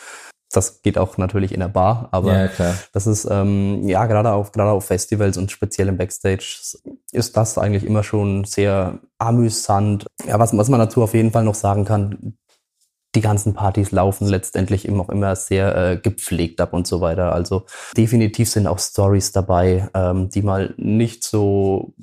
das 0.52 0.82
geht 0.82 0.98
auch 0.98 1.18
natürlich 1.18 1.54
in 1.54 1.60
der 1.60 1.68
Bar, 1.68 2.10
aber 2.12 2.50
ja, 2.50 2.76
das 2.94 3.08
ist 3.08 3.28
ähm, 3.30 3.88
ja 3.88 4.06
gerade 4.06 4.32
auf 4.32 4.52
gerade 4.52 4.72
auf 4.72 4.86
Festivals 4.86 5.38
und 5.38 5.52
speziell 5.52 5.88
im 5.88 5.98
Backstage 5.98 6.78
ist 7.12 7.38
das 7.38 7.58
eigentlich 7.58 7.86
immer 7.86 8.04
schon 8.04 8.44
sehr 8.44 9.00
amüsant. 9.18 10.06
Ja, 10.28 10.40
was, 10.40 10.56
was 10.56 10.70
man 10.70 10.80
dazu 10.80 11.04
auf 11.04 11.14
jeden 11.14 11.32
Fall 11.32 11.44
noch 11.44 11.56
sagen 11.56 11.86
kann, 11.86 12.38
die 13.16 13.22
ganzen 13.22 13.54
Partys 13.54 13.92
laufen 13.92 14.28
letztendlich 14.28 14.86
immer 14.86 15.04
auch 15.04 15.10
immer 15.10 15.36
sehr 15.36 15.76
äh, 15.76 15.98
gepflegt 15.98 16.62
ab 16.62 16.74
und 16.74 16.88
so 16.88 17.02
weiter. 17.02 17.34
Also 17.34 17.66
definitiv 17.98 18.50
sind 18.50 18.68
auch 18.68 18.80
Stories 18.80 19.32
dabei, 19.32 19.90
ähm, 19.94 20.30
die 20.30 20.42
mal 20.42 20.74
nicht 20.78 21.24
so 21.24 21.94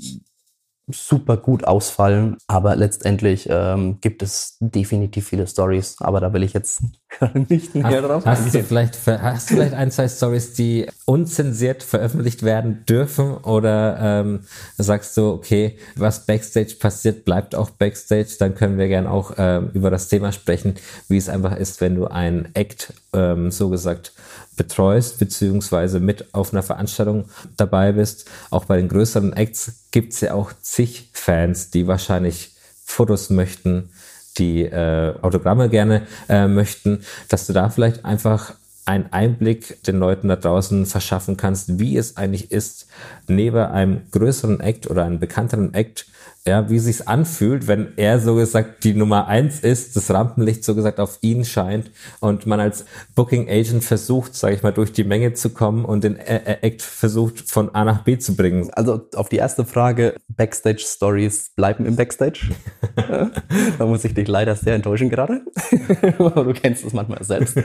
super 0.90 1.36
gut 1.36 1.64
ausfallen. 1.64 2.36
Aber 2.46 2.76
letztendlich 2.76 3.48
ähm, 3.50 3.98
gibt 4.00 4.22
es 4.22 4.56
definitiv 4.60 5.28
viele 5.28 5.46
Stories. 5.46 5.96
Aber 6.00 6.20
da 6.20 6.32
will 6.32 6.42
ich 6.42 6.52
jetzt 6.52 6.82
nicht 7.48 7.74
mehr 7.74 8.02
drauf 8.02 8.24
hast 8.24 8.46
eingehen. 8.46 8.62
Du 8.62 8.68
vielleicht, 8.68 9.06
hast 9.06 9.50
du 9.50 9.54
vielleicht 9.54 9.74
ein, 9.74 9.90
zwei 9.90 10.08
Stories, 10.08 10.52
die 10.52 10.86
unzensiert 11.04 11.82
veröffentlicht 11.82 12.42
werden 12.42 12.84
dürfen? 12.86 13.36
Oder 13.38 13.98
ähm, 14.00 14.40
sagst 14.76 15.16
du, 15.16 15.30
okay, 15.30 15.78
was 15.96 16.26
Backstage 16.26 16.76
passiert, 16.78 17.24
bleibt 17.24 17.54
auch 17.54 17.70
Backstage. 17.70 18.36
Dann 18.38 18.54
können 18.54 18.78
wir 18.78 18.88
gern 18.88 19.06
auch 19.06 19.32
ähm, 19.38 19.70
über 19.74 19.90
das 19.90 20.08
Thema 20.08 20.32
sprechen, 20.32 20.74
wie 21.08 21.16
es 21.16 21.28
einfach 21.28 21.56
ist, 21.56 21.80
wenn 21.80 21.94
du 21.94 22.06
ein 22.06 22.48
Act, 22.54 22.92
ähm, 23.12 23.50
so 23.50 23.68
gesagt, 23.68 24.12
betreust, 24.58 25.18
beziehungsweise 25.18 26.00
mit 26.00 26.34
auf 26.34 26.52
einer 26.52 26.62
Veranstaltung 26.62 27.26
dabei 27.56 27.92
bist. 27.92 28.28
Auch 28.50 28.66
bei 28.66 28.76
den 28.76 28.88
größeren 28.88 29.32
Acts 29.32 29.72
gibt 29.90 30.12
es 30.12 30.20
ja 30.20 30.34
auch 30.34 30.52
zig 30.78 31.10
Fans, 31.12 31.70
die 31.70 31.88
wahrscheinlich 31.88 32.52
Fotos 32.84 33.30
möchten, 33.30 33.90
die 34.38 34.62
äh, 34.62 35.12
Autogramme 35.22 35.68
gerne 35.68 36.06
äh, 36.28 36.46
möchten, 36.46 37.00
dass 37.28 37.48
du 37.48 37.52
da 37.52 37.68
vielleicht 37.68 38.04
einfach 38.04 38.54
einen 38.84 39.12
Einblick 39.12 39.82
den 39.82 39.98
Leuten 39.98 40.28
da 40.28 40.36
draußen 40.36 40.86
verschaffen 40.86 41.36
kannst, 41.36 41.80
wie 41.80 41.96
es 41.96 42.16
eigentlich 42.16 42.52
ist, 42.52 42.86
neben 43.26 43.58
einem 43.58 44.02
größeren 44.12 44.60
Act 44.60 44.88
oder 44.88 45.04
einem 45.04 45.18
bekannteren 45.18 45.74
Act 45.74 46.06
ja, 46.48 46.70
wie 46.70 46.78
sich's 46.78 47.02
anfühlt, 47.02 47.68
wenn 47.68 47.92
er 47.96 48.18
so 48.20 48.34
gesagt 48.34 48.82
die 48.84 48.94
Nummer 48.94 49.28
eins 49.28 49.60
ist, 49.60 49.96
das 49.96 50.10
Rampenlicht 50.10 50.64
so 50.64 50.74
gesagt 50.74 50.98
auf 50.98 51.18
ihn 51.20 51.44
scheint 51.44 51.90
und 52.20 52.46
man 52.46 52.58
als 52.58 52.84
Booking 53.14 53.48
Agent 53.48 53.84
versucht, 53.84 54.34
sage 54.34 54.54
ich 54.54 54.62
mal, 54.62 54.72
durch 54.72 54.92
die 54.92 55.04
Menge 55.04 55.34
zu 55.34 55.50
kommen 55.50 55.84
und 55.84 56.04
den 56.04 56.16
Act 56.16 56.82
versucht 56.82 57.50
von 57.50 57.74
A 57.74 57.84
nach 57.84 58.02
B 58.04 58.18
zu 58.18 58.34
bringen. 58.34 58.70
Also 58.72 59.00
auf 59.14 59.28
die 59.28 59.36
erste 59.36 59.64
Frage, 59.64 60.14
Backstage 60.28 60.82
Stories 60.84 61.50
bleiben 61.54 61.86
im 61.86 61.96
Backstage. 61.96 62.50
da 63.78 63.86
muss 63.86 64.04
ich 64.04 64.14
dich 64.14 64.28
leider 64.28 64.56
sehr 64.56 64.74
enttäuschen 64.74 65.10
gerade. 65.10 65.42
du 66.18 66.52
kennst 66.54 66.84
es 66.84 66.92
manchmal 66.92 67.22
selbst. 67.24 67.58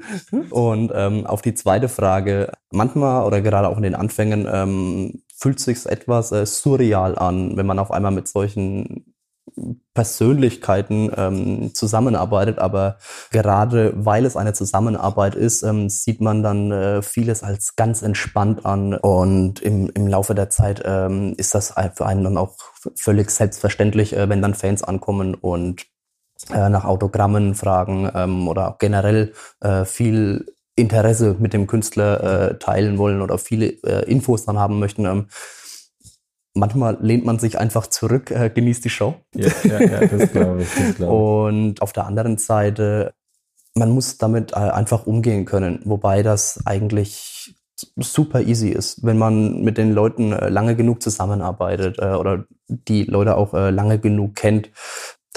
und 0.50 0.92
ähm, 0.94 1.26
auf 1.26 1.42
die 1.42 1.54
zweite 1.54 1.88
Frage, 1.88 2.52
manchmal 2.70 3.24
oder 3.24 3.40
gerade 3.40 3.68
auch 3.68 3.76
in 3.76 3.82
den 3.82 3.94
Anfängen 3.94 4.46
ähm, 4.50 5.22
fühlt 5.36 5.60
sich 5.60 5.86
etwas 5.86 6.32
äh, 6.32 6.46
surreal 6.46 7.18
an, 7.18 7.56
wenn 7.56 7.66
man 7.66 7.78
auf 7.78 7.90
einmal 7.90 8.12
mit 8.12 8.28
solchen 8.28 9.14
Persönlichkeiten 9.94 11.10
ähm, 11.16 11.74
zusammenarbeitet, 11.74 12.58
aber 12.58 12.98
gerade 13.30 13.92
weil 13.96 14.26
es 14.26 14.36
eine 14.36 14.52
Zusammenarbeit 14.52 15.34
ist, 15.34 15.62
ähm, 15.62 15.88
sieht 15.88 16.20
man 16.20 16.42
dann 16.42 16.70
äh, 16.72 17.00
vieles 17.00 17.42
als 17.42 17.76
ganz 17.76 18.02
entspannt 18.02 18.66
an. 18.66 18.94
Und 18.94 19.62
im, 19.62 19.88
im 19.94 20.06
Laufe 20.06 20.34
der 20.34 20.50
Zeit 20.50 20.82
ähm, 20.84 21.34
ist 21.38 21.54
das 21.54 21.74
für 21.94 22.06
einen 22.06 22.24
dann 22.24 22.36
auch 22.36 22.56
völlig 22.96 23.30
selbstverständlich, 23.30 24.14
äh, 24.14 24.28
wenn 24.28 24.42
dann 24.42 24.54
Fans 24.54 24.82
ankommen 24.82 25.34
und 25.34 25.86
äh, 26.52 26.68
nach 26.68 26.84
Autogrammen 26.84 27.54
fragen 27.54 28.10
ähm, 28.14 28.48
oder 28.48 28.70
auch 28.70 28.78
generell 28.78 29.32
äh, 29.60 29.86
viel 29.86 30.55
Interesse 30.76 31.36
mit 31.38 31.54
dem 31.54 31.66
Künstler 31.66 32.50
äh, 32.50 32.58
teilen 32.58 32.98
wollen 32.98 33.22
oder 33.22 33.38
viele 33.38 33.66
äh, 33.82 34.08
Infos 34.10 34.44
dann 34.44 34.58
haben 34.58 34.78
möchten. 34.78 35.06
Ähm, 35.06 35.26
manchmal 36.54 36.98
lehnt 37.00 37.24
man 37.24 37.38
sich 37.38 37.58
einfach 37.58 37.86
zurück, 37.86 38.30
äh, 38.30 38.50
genießt 38.50 38.84
die 38.84 38.90
Show. 38.90 39.14
Ja, 39.34 39.50
ja, 39.64 39.80
ja 39.80 40.06
das 40.06 40.30
glaube 40.30 40.62
ich, 40.62 40.68
das 40.74 40.96
glaub 40.96 41.10
ich. 41.10 41.14
Und 41.16 41.82
auf 41.82 41.92
der 41.94 42.06
anderen 42.06 42.36
Seite, 42.36 43.14
man 43.74 43.90
muss 43.90 44.18
damit 44.18 44.52
äh, 44.52 44.56
einfach 44.56 45.06
umgehen 45.06 45.46
können, 45.46 45.80
wobei 45.84 46.22
das 46.22 46.60
eigentlich 46.66 47.54
super 47.96 48.40
easy 48.40 48.70
ist, 48.70 49.04
wenn 49.04 49.18
man 49.18 49.62
mit 49.62 49.78
den 49.78 49.92
Leuten 49.92 50.32
äh, 50.32 50.48
lange 50.48 50.76
genug 50.76 51.02
zusammenarbeitet 51.02 51.98
äh, 51.98 52.14
oder 52.14 52.44
die 52.68 53.04
Leute 53.04 53.36
auch 53.36 53.52
lange 53.52 54.00
genug 54.00 54.34
kennt, 54.34 54.70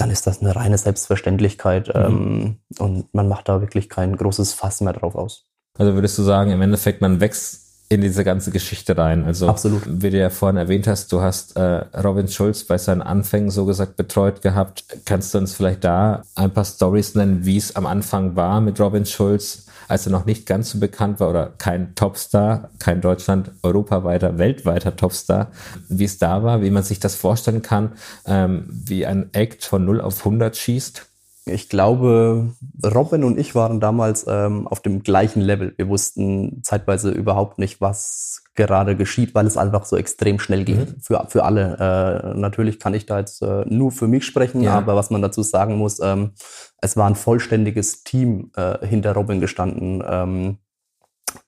dann 0.00 0.10
ist 0.10 0.26
das 0.26 0.40
eine 0.40 0.56
reine 0.56 0.78
Selbstverständlichkeit 0.78 1.88
mhm. 1.88 1.94
ähm, 1.94 2.56
und 2.78 3.14
man 3.14 3.28
macht 3.28 3.48
da 3.48 3.60
wirklich 3.60 3.88
kein 3.88 4.16
großes 4.16 4.54
Fass 4.54 4.80
mehr 4.80 4.92
drauf 4.94 5.14
aus. 5.14 5.46
Also 5.78 5.94
würdest 5.94 6.18
du 6.18 6.22
sagen, 6.22 6.50
im 6.50 6.62
Endeffekt, 6.62 7.00
man 7.00 7.20
wächst 7.20 7.70
in 7.88 8.02
diese 8.02 8.22
ganze 8.22 8.52
Geschichte 8.52 8.96
rein. 8.96 9.24
Also 9.24 9.48
Absolut. 9.48 9.82
wie 9.84 10.10
du 10.10 10.18
ja 10.18 10.30
vorhin 10.30 10.56
erwähnt 10.56 10.86
hast, 10.86 11.10
du 11.10 11.20
hast 11.20 11.56
äh, 11.56 11.84
Robin 12.02 12.28
Schulz 12.28 12.62
bei 12.62 12.78
seinen 12.78 13.02
Anfängen 13.02 13.50
so 13.50 13.66
gesagt 13.66 13.96
betreut 13.96 14.42
gehabt. 14.42 14.84
Kannst 15.04 15.34
du 15.34 15.38
uns 15.38 15.54
vielleicht 15.54 15.82
da 15.82 16.22
ein 16.36 16.52
paar 16.52 16.64
Stories 16.64 17.16
nennen, 17.16 17.44
wie 17.44 17.56
es 17.56 17.74
am 17.74 17.86
Anfang 17.86 18.36
war 18.36 18.60
mit 18.60 18.78
Robin 18.78 19.06
Schulz? 19.06 19.66
Als 19.90 20.06
er 20.06 20.12
noch 20.12 20.24
nicht 20.24 20.46
ganz 20.46 20.70
so 20.70 20.78
bekannt 20.78 21.20
war 21.20 21.30
oder 21.30 21.52
kein 21.58 21.94
Topstar, 21.94 22.70
kein 22.78 23.00
Deutschland, 23.00 23.50
europaweiter, 23.62 24.38
weltweiter 24.38 24.94
Topstar, 24.94 25.50
wie 25.88 26.04
es 26.04 26.18
da 26.18 26.42
war, 26.42 26.62
wie 26.62 26.70
man 26.70 26.84
sich 26.84 27.00
das 27.00 27.16
vorstellen 27.16 27.62
kann, 27.62 27.92
ähm, 28.24 28.66
wie 28.68 29.04
ein 29.04 29.30
Act 29.32 29.64
von 29.64 29.84
0 29.84 30.00
auf 30.00 30.20
100 30.20 30.56
schießt? 30.56 31.09
Ich 31.50 31.68
glaube, 31.68 32.50
Robin 32.82 33.24
und 33.24 33.38
ich 33.38 33.54
waren 33.54 33.80
damals 33.80 34.26
ähm, 34.28 34.66
auf 34.66 34.80
dem 34.80 35.02
gleichen 35.02 35.40
Level. 35.40 35.74
Wir 35.76 35.88
wussten 35.88 36.62
zeitweise 36.62 37.10
überhaupt 37.10 37.58
nicht, 37.58 37.80
was 37.80 38.42
gerade 38.54 38.96
geschieht, 38.96 39.34
weil 39.34 39.46
es 39.46 39.56
einfach 39.56 39.84
so 39.84 39.96
extrem 39.96 40.38
schnell 40.38 40.64
ging 40.64 40.78
mhm. 40.78 41.00
für, 41.00 41.26
für 41.28 41.44
alle. 41.44 41.76
Äh, 41.78 42.38
natürlich 42.38 42.78
kann 42.78 42.94
ich 42.94 43.06
da 43.06 43.18
jetzt 43.18 43.42
äh, 43.42 43.64
nur 43.66 43.92
für 43.92 44.08
mich 44.08 44.24
sprechen, 44.24 44.62
ja. 44.62 44.74
aber 44.74 44.96
was 44.96 45.10
man 45.10 45.22
dazu 45.22 45.42
sagen 45.42 45.76
muss, 45.76 46.00
ähm, 46.00 46.32
es 46.80 46.96
war 46.96 47.06
ein 47.06 47.14
vollständiges 47.14 48.04
Team 48.04 48.50
äh, 48.56 48.86
hinter 48.86 49.14
Robin 49.14 49.40
gestanden. 49.40 50.02
Ähm, 50.06 50.58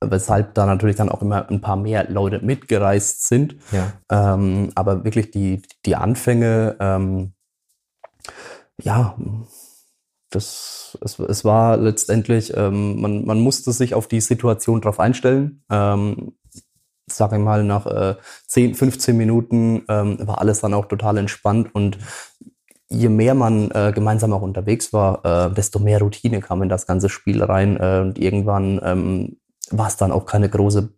weshalb 0.01 0.55
da 0.55 0.67
natürlich 0.67 0.97
dann 0.97 1.09
auch 1.09 1.23
immer 1.23 1.49
ein 1.49 1.61
paar 1.61 1.77
mehr 1.77 2.09
Leute 2.09 2.45
mitgereist 2.45 3.27
sind. 3.27 3.57
Ja. 3.73 3.93
Ähm, 4.11 4.71
aber 4.75 5.05
wirklich 5.05 5.31
die, 5.31 5.63
die 5.85 5.97
Anfänge, 5.97 6.77
ähm, 6.81 7.33
ja, 8.81 9.17
das, 10.35 10.99
es, 11.01 11.19
es 11.19 11.45
war 11.45 11.77
letztendlich, 11.77 12.57
ähm, 12.57 13.01
man, 13.01 13.25
man 13.25 13.41
musste 13.41 13.73
sich 13.73 13.95
auf 13.95 14.09
die 14.09 14.21
Situation 14.21 14.81
drauf 14.81 15.01
einstellen. 15.01 15.65
Ähm, 15.71 16.35
sage 17.07 17.37
ich 17.37 17.43
mal, 17.43 17.65
nach 17.65 17.87
äh, 17.87 18.17
10, 18.47 18.75
15 18.75 19.17
Minuten 19.17 19.83
ähm, 19.89 20.19
war 20.27 20.41
alles 20.41 20.61
dann 20.61 20.75
auch 20.75 20.87
total 20.87 21.19
entspannt 21.19 21.75
und 21.75 21.99
je 22.89 23.09
mehr 23.09 23.35
man 23.35 23.71
äh, 23.71 23.93
gemeinsam 23.95 24.33
auch 24.33 24.43
unterwegs 24.43 24.93
war, 24.93 25.25
äh, 25.25 25.55
desto 25.55 25.79
mehr 25.79 26.01
Routine 26.01 26.41
kam 26.41 26.63
in 26.63 26.69
das 26.69 26.87
ganze 26.87 27.09
Spiel 27.09 27.43
rein 27.43 27.77
äh, 27.79 28.01
und 28.01 28.19
irgendwann 28.19 28.81
ähm, 28.85 29.41
war 29.71 29.89
es 29.89 29.97
dann 29.97 30.13
auch 30.13 30.27
keine 30.27 30.49
große 30.49 30.91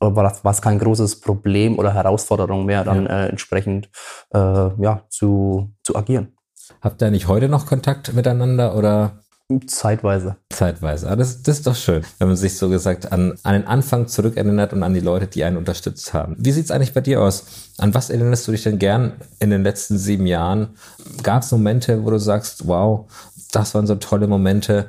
war 0.00 0.50
es 0.50 0.62
kein 0.62 0.80
großes 0.80 1.20
Problem 1.20 1.78
oder 1.78 1.94
Herausforderung 1.94 2.66
mehr, 2.66 2.82
dann 2.82 3.04
ja. 3.04 3.24
äh, 3.24 3.28
entsprechend 3.28 3.88
äh, 4.34 4.38
ja, 4.38 5.02
zu, 5.08 5.72
zu 5.84 5.94
agieren. 5.94 6.35
Habt 6.80 7.02
ihr 7.02 7.10
nicht 7.10 7.28
heute 7.28 7.48
noch 7.48 7.66
Kontakt 7.66 8.12
miteinander 8.14 8.74
oder? 8.74 9.22
Zeitweise. 9.68 10.36
Zeitweise. 10.50 11.08
Ah, 11.08 11.14
das, 11.14 11.42
das 11.42 11.58
ist 11.58 11.66
doch 11.68 11.76
schön, 11.76 12.02
wenn 12.18 12.26
man 12.26 12.36
sich 12.36 12.58
so 12.58 12.68
gesagt 12.68 13.12
an, 13.12 13.38
an 13.44 13.52
den 13.52 13.66
Anfang 13.66 14.08
zurückerinnert 14.08 14.72
und 14.72 14.82
an 14.82 14.92
die 14.92 15.00
Leute, 15.00 15.28
die 15.28 15.44
einen 15.44 15.56
unterstützt 15.56 16.12
haben. 16.12 16.34
Wie 16.36 16.50
sieht's 16.50 16.72
eigentlich 16.72 16.94
bei 16.94 17.00
dir 17.00 17.22
aus? 17.22 17.44
An 17.78 17.94
was 17.94 18.10
erinnerst 18.10 18.48
du 18.48 18.52
dich 18.52 18.64
denn 18.64 18.80
gern 18.80 19.12
in 19.38 19.50
den 19.50 19.62
letzten 19.62 19.98
sieben 19.98 20.26
Jahren? 20.26 20.76
Gab 21.22 21.44
es 21.44 21.52
Momente, 21.52 22.04
wo 22.04 22.10
du 22.10 22.18
sagst, 22.18 22.66
wow, 22.66 23.08
das 23.52 23.72
waren 23.74 23.86
so 23.86 23.94
tolle 23.94 24.26
Momente, 24.26 24.88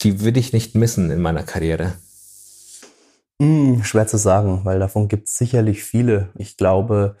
die 0.00 0.22
würde 0.22 0.40
ich 0.40 0.54
nicht 0.54 0.74
missen 0.74 1.10
in 1.10 1.20
meiner 1.20 1.42
Karriere? 1.42 1.92
Hm, 3.40 3.84
schwer 3.84 4.06
zu 4.06 4.16
sagen, 4.16 4.62
weil 4.64 4.78
davon 4.78 5.08
gibt 5.08 5.28
es 5.28 5.36
sicherlich 5.36 5.84
viele. 5.84 6.30
Ich 6.36 6.56
glaube, 6.56 7.16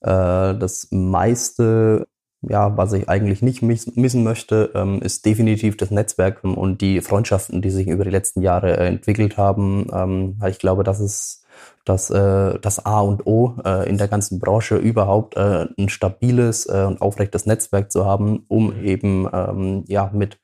äh, 0.00 0.54
das 0.54 0.88
meiste 0.90 2.08
ja, 2.42 2.76
was 2.76 2.92
ich 2.94 3.08
eigentlich 3.08 3.42
nicht 3.42 3.62
missen 3.62 4.24
möchte, 4.24 4.70
ähm, 4.74 5.02
ist 5.02 5.26
definitiv 5.26 5.76
das 5.76 5.90
Netzwerk 5.90 6.42
und 6.42 6.80
die 6.80 7.00
Freundschaften, 7.00 7.60
die 7.60 7.70
sich 7.70 7.86
über 7.86 8.04
die 8.04 8.10
letzten 8.10 8.40
Jahre 8.40 8.78
äh, 8.78 8.86
entwickelt 8.86 9.36
haben. 9.36 9.86
Ähm, 9.92 10.40
ich 10.48 10.58
glaube, 10.58 10.84
das 10.84 11.00
ist 11.00 11.40
dass 11.84 12.10
äh, 12.10 12.58
das 12.60 12.84
A 12.84 13.00
und 13.00 13.26
O 13.26 13.56
äh, 13.64 13.88
in 13.88 13.98
der 13.98 14.08
ganzen 14.08 14.38
Branche 14.38 14.76
überhaupt 14.76 15.36
äh, 15.36 15.66
ein 15.78 15.88
stabiles 15.88 16.66
äh, 16.66 16.84
und 16.86 17.00
aufrechtes 17.00 17.46
Netzwerk 17.46 17.90
zu 17.90 18.04
haben, 18.04 18.44
um 18.48 18.80
eben 18.82 19.28
ähm, 19.32 19.84
ja 19.88 20.10
mit 20.12 20.38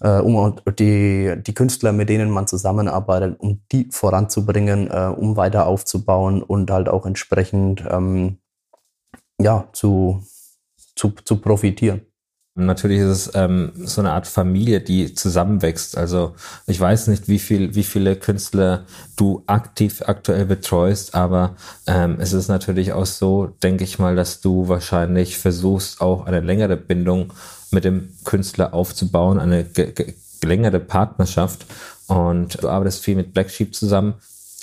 äh, 0.00 0.18
um 0.18 0.54
die, 0.78 1.34
die 1.42 1.54
Künstler, 1.54 1.92
mit 1.92 2.08
denen 2.08 2.30
man 2.30 2.46
zusammenarbeitet, 2.46 3.40
um 3.40 3.62
die 3.72 3.88
voranzubringen, 3.90 4.88
um 4.88 5.36
weiter 5.36 5.66
aufzubauen 5.66 6.42
und 6.42 6.70
halt 6.70 6.88
auch 6.88 7.06
entsprechend 7.06 7.84
ähm, 7.88 8.38
ja, 9.40 9.68
zu, 9.72 10.22
zu, 10.94 11.12
zu 11.24 11.36
profitieren. 11.36 12.02
Natürlich 12.54 12.98
ist 12.98 13.28
es 13.28 13.34
ähm, 13.34 13.72
so 13.76 14.02
eine 14.02 14.12
Art 14.12 14.26
Familie, 14.26 14.82
die 14.82 15.14
zusammenwächst. 15.14 15.96
Also 15.96 16.34
ich 16.66 16.78
weiß 16.78 17.06
nicht, 17.06 17.26
wie 17.26 17.38
viel, 17.38 17.74
wie 17.74 17.82
viele 17.82 18.14
Künstler 18.14 18.84
du 19.16 19.42
aktiv 19.46 20.02
aktuell 20.04 20.44
betreust, 20.44 21.14
aber 21.14 21.56
ähm, 21.86 22.16
es 22.18 22.34
ist 22.34 22.48
natürlich 22.48 22.92
auch 22.92 23.06
so, 23.06 23.46
denke 23.62 23.84
ich 23.84 23.98
mal, 23.98 24.16
dass 24.16 24.42
du 24.42 24.68
wahrscheinlich 24.68 25.38
versuchst, 25.38 26.02
auch 26.02 26.26
eine 26.26 26.40
längere 26.40 26.76
Bindung 26.76 27.32
mit 27.70 27.84
dem 27.84 28.10
Künstler 28.24 28.74
aufzubauen, 28.74 29.38
eine 29.38 29.66
längere 30.42 30.78
Partnerschaft. 30.78 31.64
Und 32.06 32.62
du 32.62 32.68
arbeitest 32.68 33.02
viel 33.02 33.16
mit 33.16 33.32
Black 33.32 33.50
Sheep 33.50 33.74
zusammen. 33.74 34.14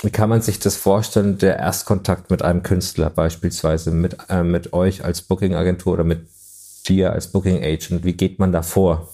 Wie 0.01 0.11
kann 0.11 0.29
man 0.29 0.41
sich 0.41 0.59
das 0.59 0.77
vorstellen, 0.77 1.37
der 1.37 1.57
Erstkontakt 1.57 2.31
mit 2.31 2.41
einem 2.41 2.63
Künstler 2.63 3.09
beispielsweise, 3.09 3.91
mit, 3.91 4.15
äh, 4.29 4.43
mit 4.43 4.71
euch 4.71 5.03
als 5.03 5.21
Booking-Agentur 5.21 5.93
oder 5.93 6.05
mit 6.05 6.27
dir 6.87 7.11
als 7.11 7.27
Booking 7.27 7.57
Agent? 7.57 8.05
Wie 8.05 8.13
geht 8.13 8.39
man 8.39 8.53
da 8.53 8.61
vor? 8.61 9.09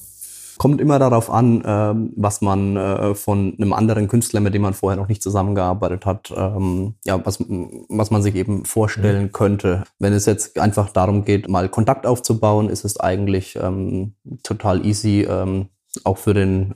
Kommt 0.58 0.80
immer 0.80 1.00
darauf 1.00 1.32
an, 1.32 1.64
ähm, 1.66 2.14
was 2.16 2.42
man 2.42 2.78
äh, 2.78 3.16
von 3.16 3.56
einem 3.58 3.74
anderen 3.74 4.08
Künstler, 4.08 4.40
mit 4.40 4.54
dem 4.54 4.62
man 4.62 4.76
vorher 4.76 4.96
noch 4.96 5.10
nicht 5.10 5.24
zusammengearbeitet 5.24 6.06
hat, 6.06 6.32
ähm, 6.36 6.94
ja, 7.04 7.20
was, 7.26 7.40
was 7.90 8.12
man 8.12 8.22
sich 8.22 8.36
eben 8.36 8.64
vorstellen 8.64 9.24
mhm. 9.24 9.32
könnte. 9.32 9.84
Wenn 10.00 10.14
es 10.14 10.28
jetzt 10.28 10.58
einfach 10.60 10.90
darum 10.90 11.26
geht, 11.26 11.50
mal 11.50 11.68
Kontakt 11.68 12.06
aufzubauen, 12.06 12.70
ist 12.70 12.86
es 12.86 13.00
eigentlich 13.00 13.58
ähm, 13.62 14.14
total 14.44 14.86
easy, 14.86 15.28
ähm, 15.28 15.70
auch 16.04 16.20
für 16.20 16.34
den 16.34 16.74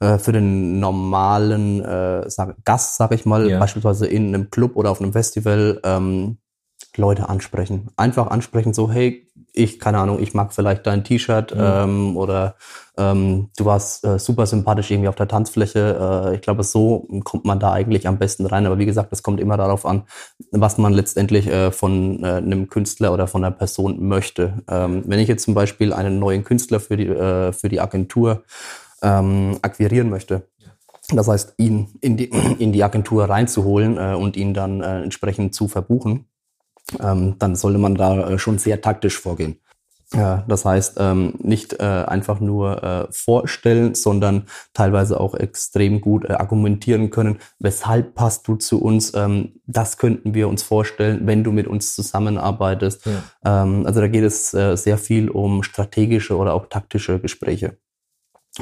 äh, 0.00 0.18
für 0.18 0.32
den 0.32 0.80
normalen 0.80 1.84
äh, 1.84 2.28
sag, 2.28 2.56
Gast, 2.64 2.96
sag 2.96 3.12
ich 3.12 3.24
mal, 3.24 3.48
ja. 3.48 3.58
beispielsweise 3.58 4.06
in 4.06 4.34
einem 4.34 4.50
Club 4.50 4.76
oder 4.76 4.90
auf 4.90 5.00
einem 5.00 5.12
Festival, 5.12 5.80
ähm, 5.84 6.38
Leute 6.96 7.28
ansprechen. 7.28 7.90
Einfach 7.96 8.28
ansprechen, 8.28 8.74
so, 8.74 8.90
hey, 8.90 9.26
ich, 9.52 9.78
keine 9.80 9.98
Ahnung, 9.98 10.20
ich 10.20 10.34
mag 10.34 10.52
vielleicht 10.52 10.86
dein 10.86 11.02
T-Shirt 11.04 11.54
mhm. 11.54 11.60
ähm, 11.60 12.16
oder 12.16 12.54
ähm, 12.96 13.50
du 13.56 13.64
warst 13.64 14.04
äh, 14.04 14.18
super 14.18 14.46
sympathisch 14.46 14.90
irgendwie 14.90 15.08
auf 15.08 15.16
der 15.16 15.28
Tanzfläche. 15.28 16.28
Äh, 16.30 16.34
ich 16.36 16.40
glaube, 16.40 16.62
so 16.62 17.08
kommt 17.24 17.44
man 17.44 17.58
da 17.58 17.72
eigentlich 17.72 18.06
am 18.06 18.18
besten 18.18 18.46
rein. 18.46 18.66
Aber 18.66 18.78
wie 18.78 18.86
gesagt, 18.86 19.12
es 19.12 19.22
kommt 19.22 19.40
immer 19.40 19.56
darauf 19.56 19.86
an, 19.86 20.04
was 20.52 20.78
man 20.78 20.92
letztendlich 20.92 21.48
äh, 21.48 21.72
von 21.72 22.22
äh, 22.22 22.34
einem 22.34 22.68
Künstler 22.68 23.12
oder 23.12 23.26
von 23.26 23.44
einer 23.44 23.54
Person 23.54 24.06
möchte. 24.06 24.62
Ähm, 24.68 25.02
wenn 25.06 25.18
ich 25.18 25.28
jetzt 25.28 25.44
zum 25.44 25.54
Beispiel 25.54 25.92
einen 25.92 26.18
neuen 26.18 26.44
Künstler 26.44 26.78
für 26.78 26.96
die, 26.96 27.06
äh, 27.06 27.52
für 27.52 27.68
die 27.68 27.80
Agentur 27.80 28.44
ähm, 29.02 29.58
akquirieren 29.62 30.10
möchte, 30.10 30.48
das 31.12 31.28
heißt, 31.28 31.54
ihn 31.58 31.88
in 32.00 32.16
die, 32.16 32.30
in 32.58 32.72
die 32.72 32.84
Agentur 32.84 33.24
reinzuholen 33.24 33.96
äh, 33.98 34.14
und 34.14 34.36
ihn 34.36 34.54
dann 34.54 34.80
äh, 34.80 35.02
entsprechend 35.02 35.54
zu 35.54 35.68
verbuchen, 35.68 36.26
ähm, 37.00 37.36
dann 37.38 37.56
sollte 37.56 37.78
man 37.78 37.94
da 37.94 38.30
äh, 38.30 38.38
schon 38.38 38.58
sehr 38.58 38.80
taktisch 38.80 39.18
vorgehen. 39.18 39.56
Das 40.12 40.64
heißt, 40.64 40.96
ähm, 40.98 41.34
nicht 41.38 41.74
äh, 41.74 41.84
einfach 41.84 42.40
nur 42.40 42.82
äh, 42.82 43.06
vorstellen, 43.12 43.94
sondern 43.94 44.46
teilweise 44.74 45.20
auch 45.20 45.36
extrem 45.36 46.00
gut 46.00 46.24
äh, 46.24 46.32
argumentieren 46.32 47.10
können, 47.10 47.38
weshalb 47.60 48.16
passt 48.16 48.48
du 48.48 48.56
zu 48.56 48.82
uns, 48.82 49.14
ähm, 49.14 49.60
das 49.66 49.98
könnten 49.98 50.34
wir 50.34 50.48
uns 50.48 50.64
vorstellen, 50.64 51.28
wenn 51.28 51.44
du 51.44 51.52
mit 51.52 51.68
uns 51.68 51.94
zusammenarbeitest. 51.94 53.06
Ja. 53.06 53.62
Ähm, 53.62 53.86
also 53.86 54.00
da 54.00 54.08
geht 54.08 54.24
es 54.24 54.52
äh, 54.52 54.74
sehr 54.76 54.98
viel 54.98 55.28
um 55.28 55.62
strategische 55.62 56.36
oder 56.36 56.54
auch 56.54 56.66
taktische 56.66 57.20
Gespräche. 57.20 57.78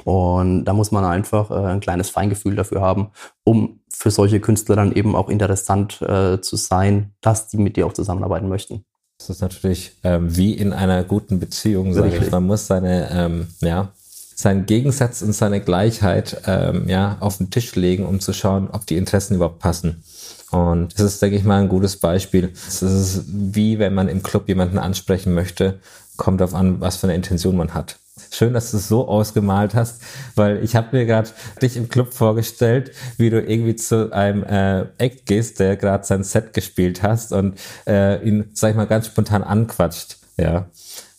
Und 0.05 0.65
da 0.65 0.73
muss 0.73 0.91
man 0.91 1.05
einfach 1.05 1.51
äh, 1.51 1.55
ein 1.55 1.81
kleines 1.81 2.11
Feingefühl 2.11 2.57
dafür 2.57 2.81
haben, 2.81 3.11
um 3.45 3.81
für 3.91 4.11
solche 4.11 4.41
Künstler 4.41 4.77
dann 4.77 4.93
eben 4.93 5.17
auch 5.17 5.29
interessant 5.29 6.01
äh, 6.03 6.41
zu 6.41 6.57
sein, 6.57 7.13
dass 7.21 7.49
die 7.49 7.57
mit 7.57 7.77
dir 7.77 7.87
auch 7.87 7.93
zusammenarbeiten 7.93 8.49
möchten. 8.49 8.85
Das 9.19 9.31
ist 9.31 9.41
natürlich 9.41 9.97
ähm, 10.05 10.37
wie 10.37 10.53
in 10.53 10.73
einer 10.73 11.03
guten 11.03 11.41
Beziehung, 11.41 11.93
sage 11.93 12.17
ich. 12.17 12.31
Man 12.31 12.47
muss 12.47 12.69
seine, 12.69 13.11
ähm, 13.11 13.49
ja, 13.61 13.89
seinen 14.37 14.67
Gegensatz 14.67 15.23
und 15.23 15.33
seine 15.33 15.61
Gleichheit 15.61 16.43
ähm, 16.47 16.89
ja, 16.89 17.17
auf 17.19 17.39
den 17.39 17.51
Tisch 17.51 17.75
legen, 17.75 18.07
um 18.07 18.21
zu 18.21 18.33
schauen, 18.33 18.69
ob 18.71 18.87
die 18.87 18.97
Interessen 18.97 19.35
überhaupt 19.35 19.59
passen. 19.59 20.05
Und 20.53 20.95
das 20.95 21.05
ist, 21.15 21.23
denke 21.23 21.37
ich 21.37 21.45
mal, 21.45 21.61
ein 21.61 21.69
gutes 21.69 21.97
Beispiel. 21.97 22.53
Es 22.69 22.81
ist 22.81 23.25
wie, 23.27 23.81
wenn 23.81 23.95
man 23.95 24.09
im 24.09 24.23
Club 24.23 24.49
jemanden 24.49 24.79
ansprechen 24.79 25.35
möchte, 25.35 25.81
kommt 26.17 26.41
auf 26.41 26.55
an, 26.55 26.81
was 26.81 26.97
für 26.97 27.09
eine 27.09 27.17
Intention 27.17 27.57
man 27.57 27.75
hat. 27.75 27.99
Schön, 28.31 28.55
dass 28.55 28.71
du 28.71 28.77
es 28.77 28.89
so 28.89 29.09
ausgemalt 29.09 29.75
hast, 29.75 30.03
weil 30.35 30.63
ich 30.63 30.77
habe 30.77 30.97
mir 30.97 31.07
gerade 31.07 31.31
dich 31.63 31.77
im 31.77 31.89
Club 31.89 32.13
vorgestellt, 32.13 32.93
wie 33.17 33.31
du 33.31 33.41
irgendwie 33.41 33.77
zu 33.77 34.13
einem 34.13 34.45
äh, 34.45 34.87
Act 34.99 35.27
gehst, 35.27 35.61
der 35.61 35.77
gerade 35.77 36.05
sein 36.05 36.25
Set 36.25 36.53
gespielt 36.53 37.03
hast 37.03 37.33
und 37.33 37.59
äh, 37.87 38.23
ihn, 38.27 38.51
sag 38.55 38.71
ich 38.71 38.77
mal, 38.77 38.87
ganz 38.87 39.07
spontan 39.07 39.43
anquatscht. 39.43 40.19
Ja. 40.37 40.67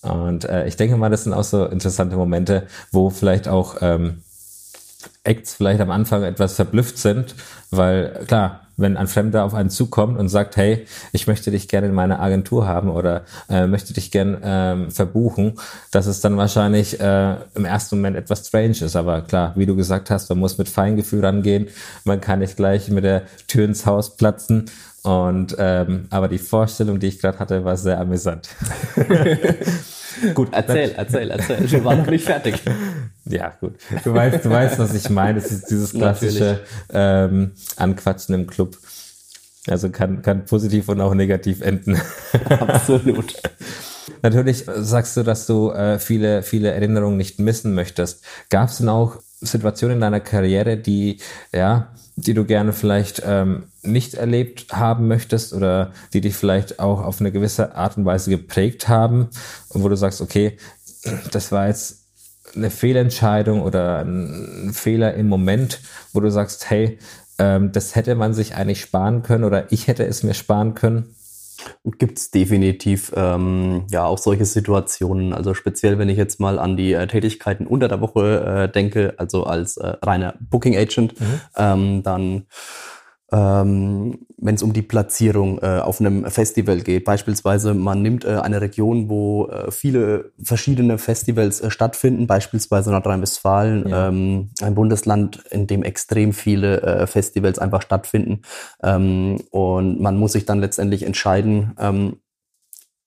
Und 0.01 0.45
äh, 0.45 0.67
ich 0.67 0.77
denke 0.77 0.95
mal, 0.95 1.09
das 1.09 1.25
sind 1.25 1.33
auch 1.33 1.43
so 1.43 1.65
interessante 1.65 2.15
Momente, 2.15 2.67
wo 2.91 3.09
vielleicht 3.09 3.47
auch 3.47 3.77
ähm, 3.81 4.23
Acts 5.23 5.55
vielleicht 5.55 5.81
am 5.81 5.91
Anfang 5.91 6.23
etwas 6.23 6.53
verblüfft 6.53 6.97
sind, 6.97 7.35
weil 7.69 8.23
klar, 8.27 8.61
wenn 8.79 8.97
ein 8.97 9.07
Fremder 9.07 9.43
auf 9.43 9.53
einen 9.53 9.69
zukommt 9.69 10.17
und 10.17 10.29
sagt, 10.29 10.57
hey, 10.57 10.85
ich 11.11 11.27
möchte 11.27 11.51
dich 11.51 11.67
gerne 11.67 11.87
in 11.87 11.93
meiner 11.93 12.19
Agentur 12.19 12.67
haben 12.67 12.89
oder 12.89 13.23
äh, 13.49 13.67
möchte 13.67 13.93
dich 13.93 14.11
gerne 14.11 14.39
ähm, 14.43 14.91
verbuchen, 14.91 15.59
dass 15.91 16.05
es 16.05 16.21
dann 16.21 16.37
wahrscheinlich 16.37 16.99
äh, 16.99 17.35
im 17.55 17.65
ersten 17.65 17.97
Moment 17.97 18.15
etwas 18.15 18.47
strange 18.47 18.77
ist. 18.81 18.95
Aber 18.95 19.21
klar, 19.21 19.53
wie 19.55 19.65
du 19.65 19.75
gesagt 19.75 20.09
hast, 20.09 20.29
man 20.29 20.39
muss 20.39 20.57
mit 20.57 20.69
Feingefühl 20.69 21.23
rangehen. 21.25 21.67
Man 22.03 22.21
kann 22.21 22.39
nicht 22.39 22.55
gleich 22.55 22.89
mit 22.89 23.03
der 23.03 23.23
Tür 23.47 23.65
ins 23.65 23.85
Haus 23.85 24.15
platzen. 24.15 24.65
Und 25.03 25.55
ähm, 25.57 26.07
aber 26.09 26.27
die 26.27 26.37
Vorstellung, 26.37 26.99
die 26.99 27.07
ich 27.07 27.19
gerade 27.19 27.39
hatte, 27.39 27.63
war 27.63 27.77
sehr 27.77 27.99
amüsant. 27.99 28.49
gut, 30.33 30.49
erzähl, 30.51 30.93
erzähl, 30.95 31.31
erzähl. 31.31 31.71
Wir 31.71 31.85
waren 31.85 31.99
noch 31.99 32.07
nicht 32.07 32.25
fertig. 32.25 32.61
Ja, 33.25 33.53
gut. 33.61 33.75
Du 34.03 34.11
weißt, 34.11 34.43
du 34.43 34.49
weißt, 34.49 34.79
was 34.79 34.95
ich 34.95 35.07
meine. 35.11 35.37
Es 35.37 35.51
ist 35.51 35.69
dieses 35.69 35.93
klassische 35.93 36.61
ähm, 36.91 37.51
Anquatschen 37.75 38.33
im 38.33 38.47
Club. 38.47 38.75
Also 39.67 39.91
kann, 39.91 40.23
kann 40.23 40.45
positiv 40.45 40.89
und 40.89 40.99
auch 40.99 41.13
negativ 41.13 41.61
enden. 41.61 42.01
Absolut. 42.49 43.35
Natürlich 44.23 44.65
sagst 44.65 45.15
du, 45.15 45.21
dass 45.21 45.45
du 45.45 45.69
äh, 45.69 45.99
viele, 45.99 46.41
viele 46.41 46.71
Erinnerungen 46.71 47.17
nicht 47.17 47.39
missen 47.39 47.75
möchtest. 47.75 48.23
Gab 48.49 48.69
es 48.69 48.77
denn 48.77 48.89
auch 48.89 49.17
Situationen 49.41 49.97
in 49.97 50.01
deiner 50.01 50.19
Karriere, 50.19 50.77
die, 50.77 51.19
ja, 51.53 51.89
die 52.15 52.33
du 52.33 52.45
gerne 52.45 52.73
vielleicht 52.73 53.21
ähm, 53.25 53.63
nicht 53.81 54.15
erlebt 54.15 54.73
haben 54.73 55.07
möchtest 55.07 55.53
oder 55.53 55.93
die 56.13 56.21
dich 56.21 56.35
vielleicht 56.35 56.79
auch 56.79 57.01
auf 57.01 57.21
eine 57.21 57.31
gewisse 57.31 57.75
Art 57.75 57.97
und 57.97 58.05
Weise 58.05 58.29
geprägt 58.29 58.87
haben 58.87 59.29
und 59.69 59.83
wo 59.83 59.89
du 59.89 59.95
sagst, 59.95 60.21
okay, 60.21 60.57
das 61.31 61.51
war 61.51 61.67
jetzt 61.67 61.99
eine 62.55 62.69
Fehlentscheidung 62.69 63.61
oder 63.61 63.99
ein 64.03 64.71
Fehler 64.73 65.13
im 65.13 65.29
Moment, 65.29 65.79
wo 66.13 66.19
du 66.19 66.29
sagst, 66.29 66.69
hey, 66.69 66.99
ähm, 67.37 67.71
das 67.71 67.95
hätte 67.95 68.15
man 68.15 68.33
sich 68.33 68.55
eigentlich 68.55 68.81
sparen 68.81 69.23
können 69.23 69.43
oder 69.43 69.71
ich 69.71 69.87
hätte 69.87 70.05
es 70.05 70.23
mir 70.23 70.33
sparen 70.33 70.73
können? 70.73 71.15
Gibt 71.97 72.17
es 72.17 72.31
definitiv 72.31 73.11
ähm, 73.15 73.85
ja 73.91 74.05
auch 74.05 74.17
solche 74.17 74.45
Situationen. 74.45 75.33
Also 75.33 75.53
speziell, 75.53 75.97
wenn 75.97 76.09
ich 76.09 76.17
jetzt 76.17 76.39
mal 76.39 76.59
an 76.59 76.77
die 76.77 76.93
äh, 76.93 77.07
Tätigkeiten 77.07 77.67
unter 77.67 77.87
der 77.87 78.01
Woche 78.01 78.67
äh, 78.69 78.71
denke, 78.71 79.13
also 79.17 79.43
als 79.43 79.77
äh, 79.77 79.95
reiner 80.01 80.35
Booking 80.39 80.75
Agent, 80.75 81.19
mhm. 81.19 81.41
ähm, 81.55 82.03
dann 82.03 82.45
ähm, 83.31 84.25
wenn 84.41 84.55
es 84.55 84.63
um 84.63 84.73
die 84.73 84.81
Platzierung 84.81 85.59
äh, 85.59 85.79
auf 85.79 85.99
einem 85.99 86.25
Festival 86.25 86.81
geht. 86.81 87.05
Beispielsweise, 87.05 87.73
man 87.73 88.01
nimmt 88.01 88.25
äh, 88.25 88.35
eine 88.35 88.61
Region, 88.61 89.09
wo 89.09 89.47
äh, 89.47 89.71
viele 89.71 90.31
verschiedene 90.41 90.97
Festivals 90.97 91.61
äh, 91.61 91.69
stattfinden, 91.69 92.27
beispielsweise 92.27 92.91
Nordrhein-Westfalen, 92.91 93.87
ja. 93.87 94.07
ähm, 94.07 94.49
ein 94.61 94.75
Bundesland, 94.75 95.43
in 95.51 95.67
dem 95.67 95.83
extrem 95.83 96.33
viele 96.33 96.81
äh, 96.81 97.07
Festivals 97.07 97.59
einfach 97.59 97.81
stattfinden. 97.81 98.41
Ähm, 98.81 99.41
und 99.51 99.99
man 99.99 100.17
muss 100.17 100.33
sich 100.33 100.45
dann 100.45 100.59
letztendlich 100.59 101.03
entscheiden, 101.03 101.73
ähm, 101.79 102.17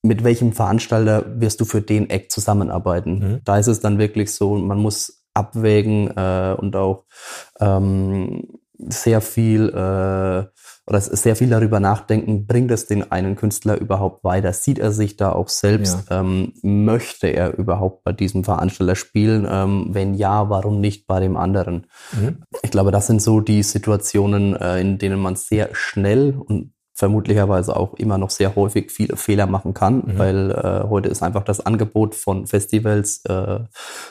mit 0.03 0.23
welchem 0.23 0.51
Veranstalter 0.51 1.39
wirst 1.39 1.61
du 1.61 1.65
für 1.65 1.81
den 1.81 2.09
Act 2.09 2.31
zusammenarbeiten. 2.31 3.19
Mhm. 3.19 3.39
Da 3.45 3.57
ist 3.57 3.67
es 3.67 3.79
dann 3.79 3.97
wirklich 3.97 4.33
so, 4.33 4.55
man 4.55 4.77
muss 4.77 5.23
abwägen 5.33 6.15
äh, 6.15 6.55
und 6.57 6.75
auch 6.75 7.05
ähm, 7.59 8.59
sehr 8.89 9.21
viel 9.21 9.69
äh, 9.69 10.45
oder 10.85 10.99
sehr 10.99 11.37
viel 11.37 11.49
darüber 11.49 11.79
nachdenken, 11.79 12.45
bringt 12.45 12.69
es 12.71 12.87
den 12.87 13.09
einen 13.09 13.37
Künstler 13.37 13.79
überhaupt 13.79 14.23
weiter? 14.25 14.51
Sieht 14.51 14.79
er 14.79 14.91
sich 14.91 15.15
da 15.15 15.31
auch 15.31 15.47
selbst? 15.47 16.09
Ja. 16.09 16.19
Ähm, 16.19 16.53
möchte 16.61 17.27
er 17.27 17.57
überhaupt 17.57 18.03
bei 18.03 18.11
diesem 18.11 18.43
Veranstalter 18.43 18.95
spielen? 18.95 19.47
Ähm, 19.49 19.87
wenn 19.91 20.13
ja, 20.13 20.49
warum 20.49 20.81
nicht 20.81 21.07
bei 21.07 21.21
dem 21.21 21.37
anderen? 21.37 21.87
Mhm. 22.11 22.43
Ich 22.63 22.71
glaube, 22.71 22.91
das 22.91 23.07
sind 23.07 23.21
so 23.21 23.39
die 23.39 23.63
Situationen, 23.63 24.57
äh, 24.57 24.81
in 24.81 24.97
denen 24.97 25.21
man 25.21 25.37
sehr 25.37 25.69
schnell 25.71 26.35
und 26.37 26.72
vermutlicherweise 26.95 27.75
auch 27.75 27.95
immer 27.95 28.19
noch 28.19 28.29
sehr 28.29 28.55
häufig 28.55 28.91
viele 28.91 29.17
Fehler 29.17 29.47
machen 29.47 29.73
kann, 29.73 30.03
mhm. 30.05 30.17
weil 30.17 30.51
äh, 30.51 30.87
heute 30.87 31.09
ist 31.09 31.23
einfach 31.23 31.43
das 31.43 31.65
Angebot 31.65 32.13
von 32.13 32.45
Festivals 32.45 33.25
äh, 33.25 33.59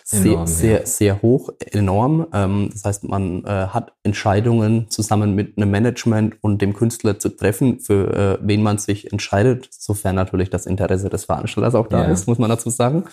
sehr, 0.04 0.32
enorm, 0.32 0.46
sehr, 0.48 0.80
ja. 0.80 0.86
sehr 0.86 1.22
hoch, 1.22 1.50
enorm. 1.70 2.26
Ähm, 2.32 2.70
das 2.72 2.84
heißt, 2.84 3.04
man 3.04 3.44
äh, 3.44 3.68
hat 3.68 3.92
Entscheidungen 4.02 4.90
zusammen 4.90 5.34
mit 5.34 5.56
einem 5.56 5.70
Management 5.70 6.36
und 6.42 6.60
dem 6.60 6.74
Künstler 6.74 7.20
zu 7.20 7.28
treffen, 7.28 7.78
für 7.78 8.12
äh, 8.14 8.38
wen 8.42 8.62
man 8.62 8.78
sich 8.78 9.12
entscheidet, 9.12 9.68
sofern 9.70 10.16
natürlich 10.16 10.50
das 10.50 10.66
Interesse 10.66 11.08
des 11.08 11.24
Veranstalters 11.24 11.76
auch 11.76 11.86
da 11.86 12.04
ja. 12.04 12.10
ist, 12.10 12.26
muss 12.26 12.38
man 12.38 12.50
dazu 12.50 12.68
sagen. 12.70 13.04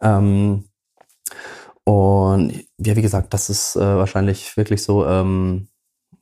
Ähm, 0.00 0.64
und 1.82 2.52
ja, 2.78 2.94
wie 2.94 3.02
gesagt, 3.02 3.34
das 3.34 3.50
ist 3.50 3.74
äh, 3.74 3.80
wahrscheinlich 3.80 4.56
wirklich 4.56 4.82
so 4.82 5.06
ähm, 5.06 5.68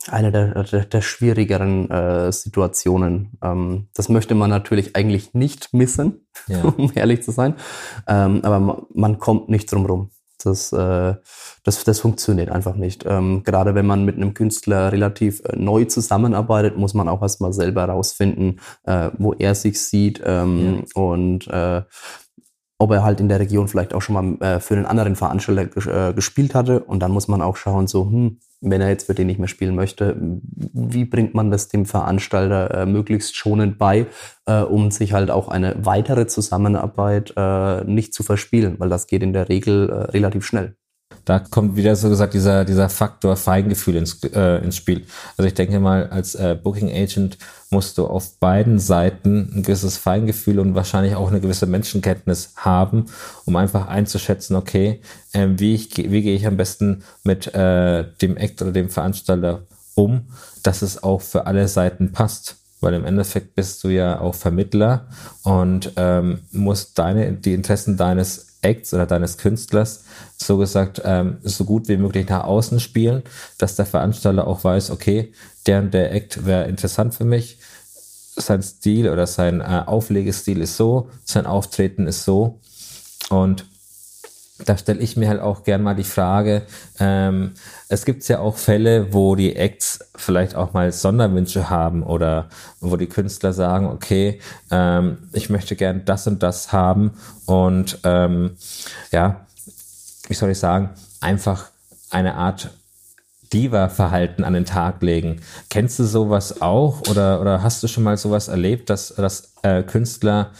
eine 0.09 0.31
der, 0.31 0.63
der, 0.63 0.85
der 0.85 1.01
schwierigeren 1.01 1.89
äh, 1.89 2.31
Situationen. 2.31 3.37
Ähm, 3.41 3.87
das 3.93 4.09
möchte 4.09 4.35
man 4.35 4.49
natürlich 4.49 4.95
eigentlich 4.95 5.33
nicht 5.33 5.73
missen, 5.73 6.27
ja. 6.47 6.61
um 6.77 6.91
ehrlich 6.95 7.23
zu 7.23 7.31
sein. 7.31 7.55
Ähm, 8.07 8.41
aber 8.43 8.59
man, 8.59 8.81
man, 8.93 9.19
kommt 9.19 9.49
nicht 9.49 9.71
drum 9.71 9.85
rum. 9.85 10.09
Das, 10.43 10.71
äh, 10.71 11.15
das, 11.63 11.83
das 11.83 11.99
funktioniert 11.99 12.49
einfach 12.49 12.75
nicht. 12.75 13.05
Ähm, 13.07 13.43
gerade 13.43 13.75
wenn 13.75 13.87
man 13.87 14.05
mit 14.05 14.15
einem 14.15 14.33
Künstler 14.33 14.91
relativ 14.91 15.41
äh, 15.45 15.55
neu 15.55 15.85
zusammenarbeitet, 15.85 16.77
muss 16.77 16.93
man 16.93 17.09
auch 17.09 17.21
erstmal 17.21 17.53
selber 17.53 17.81
herausfinden, 17.81 18.57
äh, 18.83 19.09
wo 19.17 19.33
er 19.33 19.55
sich 19.55 19.81
sieht 19.81 20.21
ähm, 20.23 20.83
ja. 20.95 21.01
und 21.01 21.47
äh, 21.47 21.81
ob 22.79 22.91
er 22.91 23.03
halt 23.03 23.19
in 23.19 23.29
der 23.29 23.39
Region 23.39 23.67
vielleicht 23.67 23.93
auch 23.93 24.01
schon 24.01 24.13
mal 24.13 24.47
äh, 24.47 24.59
für 24.59 24.75
einen 24.75 24.85
anderen 24.85 25.15
Veranstalter 25.15 26.09
äh, 26.09 26.13
gespielt 26.13 26.53
hatte. 26.53 26.81
Und 26.81 26.99
dann 26.99 27.11
muss 27.11 27.27
man 27.27 27.41
auch 27.41 27.57
schauen, 27.57 27.87
so, 27.87 28.05
hm, 28.05 28.39
wenn 28.61 28.81
er 28.81 28.89
jetzt 28.89 29.05
für 29.05 29.13
den 29.13 29.27
nicht 29.27 29.39
mehr 29.39 29.47
spielen 29.47 29.75
möchte, 29.75 30.15
wie 30.19 31.05
bringt 31.05 31.33
man 31.33 31.51
das 31.51 31.67
dem 31.67 31.85
Veranstalter 31.85 32.71
äh, 32.71 32.85
möglichst 32.85 33.35
schonend 33.35 33.77
bei, 33.77 34.07
äh, 34.45 34.61
um 34.61 34.91
sich 34.91 35.13
halt 35.13 35.29
auch 35.29 35.47
eine 35.47 35.75
weitere 35.85 36.27
Zusammenarbeit 36.27 37.33
äh, 37.37 37.83
nicht 37.83 38.13
zu 38.13 38.23
verspielen, 38.23 38.79
weil 38.79 38.89
das 38.89 39.07
geht 39.07 39.23
in 39.23 39.33
der 39.33 39.49
Regel 39.49 39.89
äh, 39.89 39.93
relativ 40.11 40.45
schnell. 40.45 40.75
Da 41.27 41.39
kommt 41.39 41.75
wieder 41.75 41.95
so 41.97 42.07
gesagt 42.07 42.33
dieser, 42.33 42.63
dieser 42.63 42.87
Faktor 42.87 43.35
Feingefühl 43.35 43.97
ins, 43.97 44.23
äh, 44.23 44.63
ins 44.63 44.77
Spiel. 44.77 45.05
Also 45.35 45.47
ich 45.47 45.53
denke 45.53 45.77
mal, 45.79 46.07
als 46.07 46.35
äh, 46.35 46.57
Booking 46.61 46.89
Agent 46.89 47.37
musst 47.69 47.97
du 47.97 48.07
auf 48.07 48.39
beiden 48.39 48.79
Seiten 48.79 49.51
ein 49.53 49.63
gewisses 49.63 49.97
Feingefühl 49.97 50.59
und 50.59 50.73
wahrscheinlich 50.73 51.15
auch 51.15 51.29
eine 51.29 51.41
gewisse 51.41 51.65
Menschenkenntnis 51.65 52.53
haben, 52.55 53.07
um 53.43 53.57
einfach 53.57 53.87
einzuschätzen, 53.87 54.55
okay, 54.55 55.01
äh, 55.33 55.47
wie, 55.57 55.75
ich, 55.75 55.97
wie 55.97 56.21
gehe 56.21 56.35
ich 56.35 56.47
am 56.47 56.55
besten 56.55 57.03
mit 57.23 57.53
äh, 57.53 58.05
dem 58.21 58.37
Act 58.37 58.61
oder 58.61 58.71
dem 58.71 58.89
Veranstalter 58.89 59.63
um, 59.95 60.27
dass 60.63 60.81
es 60.81 61.03
auch 61.03 61.21
für 61.21 61.45
alle 61.45 61.67
Seiten 61.67 62.13
passt. 62.13 62.55
Weil 62.79 62.93
im 62.93 63.05
Endeffekt 63.05 63.55
bist 63.55 63.83
du 63.83 63.89
ja 63.89 64.21
auch 64.21 64.35
Vermittler 64.35 65.07
und 65.43 65.91
ähm, 65.95 66.39
musst 66.51 66.97
deine, 66.99 67.33
die 67.33 67.53
Interessen 67.53 67.97
deines 67.97 68.56
Acts 68.61 68.93
oder 68.93 69.05
deines 69.05 69.37
Künstlers 69.37 70.03
so 70.37 70.57
gesagt 70.57 71.01
ähm, 71.05 71.37
so 71.43 71.65
gut 71.65 71.87
wie 71.87 71.97
möglich 71.97 72.27
nach 72.27 72.43
außen 72.43 72.79
spielen, 72.79 73.23
dass 73.57 73.75
der 73.75 73.85
Veranstalter 73.85 74.47
auch 74.47 74.63
weiß, 74.63 74.91
okay, 74.91 75.31
der 75.65 75.79
und 75.79 75.93
der 75.93 76.11
Act 76.13 76.45
wäre 76.45 76.67
interessant 76.67 77.13
für 77.13 77.25
mich. 77.25 77.59
Sein 78.35 78.61
Stil 78.61 79.09
oder 79.09 79.25
sein 79.27 79.61
äh, 79.61 79.83
Auflegestil 79.85 80.61
ist 80.61 80.77
so, 80.77 81.09
sein 81.23 81.45
Auftreten 81.45 82.07
ist 82.07 82.23
so. 82.23 82.59
Und 83.29 83.65
da 84.65 84.77
stelle 84.77 84.99
ich 84.99 85.17
mir 85.17 85.29
halt 85.29 85.41
auch 85.41 85.63
gern 85.63 85.83
mal 85.83 85.95
die 85.95 86.03
Frage, 86.03 86.63
ähm, 86.99 87.51
es 87.89 88.05
gibt 88.05 88.27
ja 88.27 88.39
auch 88.39 88.57
Fälle, 88.57 89.13
wo 89.13 89.35
die 89.35 89.55
Acts 89.55 89.99
vielleicht 90.15 90.55
auch 90.55 90.73
mal 90.73 90.91
Sonderwünsche 90.91 91.69
haben 91.69 92.03
oder 92.03 92.49
wo 92.79 92.95
die 92.95 93.07
Künstler 93.07 93.53
sagen, 93.53 93.87
okay, 93.87 94.39
ähm, 94.71 95.17
ich 95.33 95.49
möchte 95.49 95.75
gern 95.75 96.05
das 96.05 96.27
und 96.27 96.41
das 96.43 96.71
haben 96.71 97.11
und 97.45 97.99
ähm, 98.03 98.57
ja, 99.11 99.45
wie 100.27 100.33
soll 100.33 100.51
ich 100.51 100.59
sagen, 100.59 100.89
einfach 101.21 101.69
eine 102.09 102.35
Art 102.35 102.71
Diva-Verhalten 103.53 104.43
an 104.43 104.53
den 104.53 104.65
Tag 104.65 105.01
legen. 105.01 105.41
Kennst 105.69 105.99
du 105.99 106.03
sowas 106.03 106.61
auch 106.61 107.07
oder, 107.09 107.39
oder 107.39 107.63
hast 107.63 107.81
du 107.81 107.87
schon 107.87 108.03
mal 108.03 108.17
sowas 108.17 108.49
erlebt, 108.49 108.89
dass, 108.89 109.15
dass 109.15 109.53
äh, 109.61 109.83
Künstler 109.83 110.51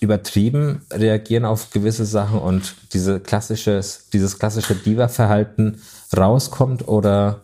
übertrieben 0.00 0.80
reagieren 0.90 1.44
auf 1.44 1.70
gewisse 1.70 2.06
Sachen 2.06 2.38
und 2.38 2.74
diese 2.92 3.20
klassisches, 3.20 4.08
dieses 4.12 4.38
klassische 4.38 4.74
Diva-Verhalten 4.74 5.82
rauskommt 6.16 6.88
oder 6.88 7.42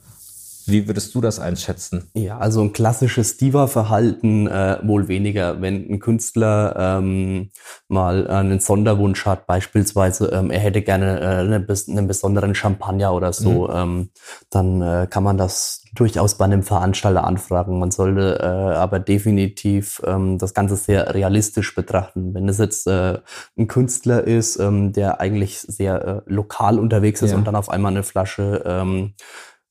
wie 0.68 0.87
würdest 0.88 1.14
du 1.14 1.20
das 1.20 1.38
einschätzen? 1.38 2.11
Ja, 2.14 2.38
also 2.38 2.61
ein 2.61 2.72
klassisches 2.72 3.37
Diva-Verhalten 3.37 4.46
äh, 4.46 4.79
wohl 4.83 5.09
weniger. 5.09 5.61
Wenn 5.61 5.88
ein 5.90 6.00
Künstler 6.00 6.74
ähm, 6.76 7.50
mal 7.88 8.26
einen 8.29 8.61
Sonderwunsch 8.61 9.26
hat, 9.26 9.46
beispielsweise 9.46 10.29
ähm, 10.29 10.50
er 10.50 10.61
hätte 10.61 10.83
gerne 10.83 11.20
äh, 11.20 11.24
eine, 11.24 11.66
einen 11.88 12.07
besonderen 12.07 12.55
Champagner 12.55 13.14
oder 13.14 13.33
so, 13.33 13.68
mhm. 13.68 13.74
ähm, 13.74 14.11
dann 14.50 14.83
äh, 14.83 15.07
kann 15.09 15.22
man 15.22 15.38
das 15.38 15.83
durchaus 15.94 16.37
bei 16.37 16.44
einem 16.44 16.62
Veranstalter 16.62 17.24
anfragen. 17.24 17.79
Man 17.79 17.90
sollte 17.90 18.38
äh, 18.40 18.76
aber 18.76 18.98
definitiv 18.98 20.02
ähm, 20.05 20.38
das 20.38 20.55
Ganze 20.55 20.76
sehr 20.76 21.14
realistisch 21.14 21.74
betrachten. 21.74 22.35
Wenn 22.35 22.48
es 22.48 22.59
jetzt 22.59 22.87
äh, 22.87 23.18
ein 23.57 23.66
Künstler 23.68 24.24
ist, 24.24 24.59
ähm, 24.59 24.92
der 24.92 25.20
eigentlich 25.20 25.61
sehr 25.61 26.05
äh, 26.05 26.20
lokal 26.26 26.79
unterwegs 26.79 27.22
ist 27.22 27.31
ja. 27.31 27.37
und 27.37 27.46
dann 27.46 27.57
auf 27.57 27.70
einmal 27.70 27.92
eine 27.92 28.02
Flasche 28.02 28.62
ähm, 28.66 29.14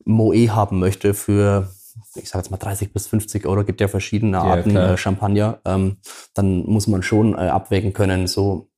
Moe 0.03 0.53
haben 0.53 0.79
möchte 0.79 1.13
für, 1.13 1.69
ich 2.15 2.29
sage 2.29 2.43
jetzt 2.43 2.51
mal 2.51 2.57
30 2.57 2.93
bis 2.93 3.07
50 3.07 3.45
Euro, 3.45 3.63
gibt 3.63 3.81
ja 3.81 3.87
verschiedene 3.87 4.39
Arten 4.39 4.71
ja, 4.71 4.93
äh, 4.93 4.97
Champagner, 4.97 5.59
ähm, 5.65 5.97
dann 6.33 6.65
muss 6.65 6.87
man 6.87 7.03
schon 7.03 7.33
äh, 7.33 7.37
abwägen 7.37 7.93
können, 7.93 8.27
so 8.27 8.69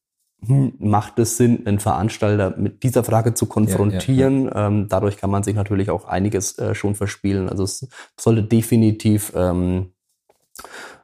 hm, 0.46 0.74
macht 0.80 1.18
es 1.20 1.38
Sinn, 1.38 1.66
einen 1.66 1.80
Veranstalter 1.80 2.56
mit 2.58 2.84
dieser 2.84 3.04
Frage 3.04 3.34
zu 3.34 3.48
konfrontieren. 3.48 4.46
Ja, 4.46 4.52
ja, 4.52 4.68
ähm, 4.68 4.88
dadurch 4.88 5.18
kann 5.18 5.32
man 5.32 5.44
sich 5.44 5.56
natürlich 5.56 5.90
auch 5.90 6.06
einiges 6.06 6.58
äh, 6.60 6.76
schon 6.76 6.94
verspielen. 6.94 7.50
Also 7.50 7.64
es 7.64 7.88
sollte 8.20 8.44
definitiv 8.44 9.34
ähm, 9.36 9.94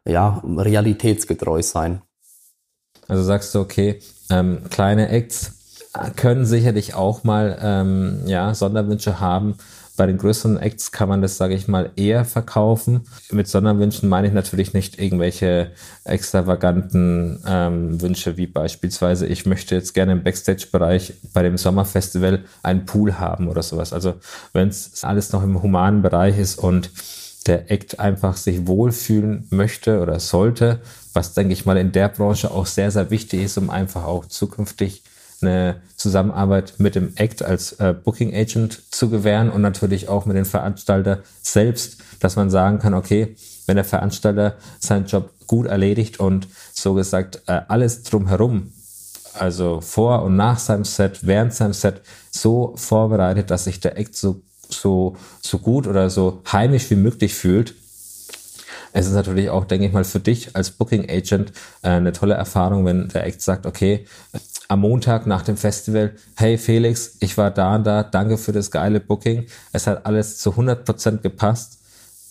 ja, 0.06 0.44
realitätsgetreu 0.46 1.64
sein. 1.64 2.02
Also 3.08 3.24
sagst 3.24 3.56
du, 3.56 3.60
okay, 3.60 4.00
ähm, 4.30 4.64
kleine 4.70 5.10
Acts 5.10 5.90
können 6.16 6.46
sicherlich 6.46 6.96
auch 6.96 7.24
mal 7.24 7.58
ähm, 7.62 8.22
ja, 8.26 8.54
Sonderwünsche 8.54 9.20
haben, 9.20 9.56
bei 9.96 10.08
den 10.08 10.18
größeren 10.18 10.58
Acts 10.58 10.92
kann 10.92 11.08
man 11.08 11.22
das, 11.22 11.38
sage 11.38 11.54
ich 11.54 11.68
mal, 11.68 11.92
eher 11.96 12.26
verkaufen. 12.26 13.02
Mit 13.32 13.48
Sonderwünschen 13.48 14.10
meine 14.10 14.28
ich 14.28 14.34
natürlich 14.34 14.74
nicht 14.74 15.00
irgendwelche 15.00 15.72
extravaganten 16.04 17.44
ähm, 17.48 18.02
Wünsche, 18.02 18.38
wie 18.38 18.48
beispielsweise, 18.48 19.28
ich 19.28 19.46
möchte 19.46 19.76
jetzt 19.76 19.94
gerne 19.94 20.14
im 20.14 20.24
Backstage-Bereich 20.24 21.14
bei 21.34 21.44
dem 21.44 21.58
Sommerfestival 21.58 22.44
einen 22.64 22.86
Pool 22.86 23.20
haben 23.20 23.48
oder 23.48 23.62
sowas. 23.62 23.94
Also 23.94 24.16
wenn 24.52 24.70
es 24.70 25.04
alles 25.04 25.32
noch 25.32 25.44
im 25.44 25.62
humanen 25.62 26.02
Bereich 26.02 26.40
ist 26.40 26.58
und 26.58 26.90
der 27.46 27.70
Act 27.70 28.00
einfach 28.00 28.38
sich 28.38 28.66
wohlfühlen 28.66 29.48
möchte 29.52 30.00
oder 30.00 30.20
sollte, 30.20 30.80
was 31.14 31.34
denke 31.34 31.54
ich 31.54 31.66
mal 31.66 31.78
in 31.78 31.92
der 31.92 32.10
Branche 32.10 32.50
auch 32.50 32.66
sehr, 32.66 32.90
sehr 32.90 33.12
wichtig 33.12 33.44
ist, 33.44 33.58
um 33.58 33.70
einfach 33.70 34.06
auch 34.06 34.26
zukünftig 34.26 35.04
eine 35.44 35.82
Zusammenarbeit 35.96 36.76
mit 36.80 36.96
dem 36.96 37.14
Act 37.16 37.44
als 37.44 37.74
äh, 37.74 37.94
Booking 37.94 38.34
Agent 38.34 38.82
zu 38.92 39.10
gewähren 39.10 39.50
und 39.50 39.62
natürlich 39.62 40.10
auch 40.10 40.26
mit 40.26 40.36
dem 40.36 40.46
Veranstalter 40.46 41.20
selbst, 41.42 41.98
dass 42.20 42.36
man 42.36 42.50
sagen 42.50 42.80
kann, 42.80 42.94
okay, 42.94 43.36
wenn 43.68 43.76
der 43.76 43.86
Veranstalter 43.86 44.56
seinen 44.80 45.06
Job 45.06 45.32
gut 45.48 45.68
erledigt 45.68 46.20
und 46.20 46.48
so 46.74 46.94
gesagt 46.94 47.44
äh, 47.48 47.62
alles 47.68 48.04
drumherum, 48.04 48.74
also 49.34 49.82
vor 49.82 50.24
und 50.24 50.36
nach 50.36 50.60
seinem 50.60 50.86
Set, 50.86 51.26
während 51.26 51.54
seinem 51.54 51.74
Set 51.74 52.02
so 52.32 52.74
vorbereitet, 52.76 53.50
dass 53.52 53.66
sich 53.66 53.80
der 53.80 53.98
Act 53.98 54.16
so, 54.16 54.42
so, 54.70 55.16
so 55.42 55.60
gut 55.60 55.88
oder 55.88 56.10
so 56.10 56.42
heimisch 56.52 56.90
wie 56.90 56.96
möglich 56.96 57.34
fühlt, 57.34 57.76
es 58.96 59.08
ist 59.08 59.14
natürlich 59.14 59.50
auch, 59.50 59.66
denke 59.66 59.88
ich 59.88 59.92
mal, 59.92 60.04
für 60.04 60.20
dich 60.20 60.56
als 60.56 60.70
Booking 60.70 61.10
Agent 61.10 61.52
äh, 61.82 61.90
eine 61.90 62.14
tolle 62.14 62.36
Erfahrung, 62.36 62.86
wenn 62.86 63.10
der 63.10 63.26
Act 63.26 63.42
sagt, 63.42 63.66
okay, 63.66 64.06
am 64.68 64.82
Montag 64.82 65.28
nach 65.28 65.42
dem 65.42 65.58
Festival, 65.58 66.16
hey 66.36 66.58
Felix, 66.58 67.18
ich 67.20 67.38
war 67.38 67.52
da 67.52 67.76
und 67.76 67.86
da, 67.86 68.04
danke 68.04 68.38
für 68.38 68.52
das 68.52 68.72
geile 68.72 69.00
Booking. 69.00 69.46
Es 69.72 69.88
hat 69.88 70.06
alles 70.06 70.38
zu 70.38 70.52
100 70.52 70.86
Prozent 70.86 71.22
gepasst. 71.24 71.80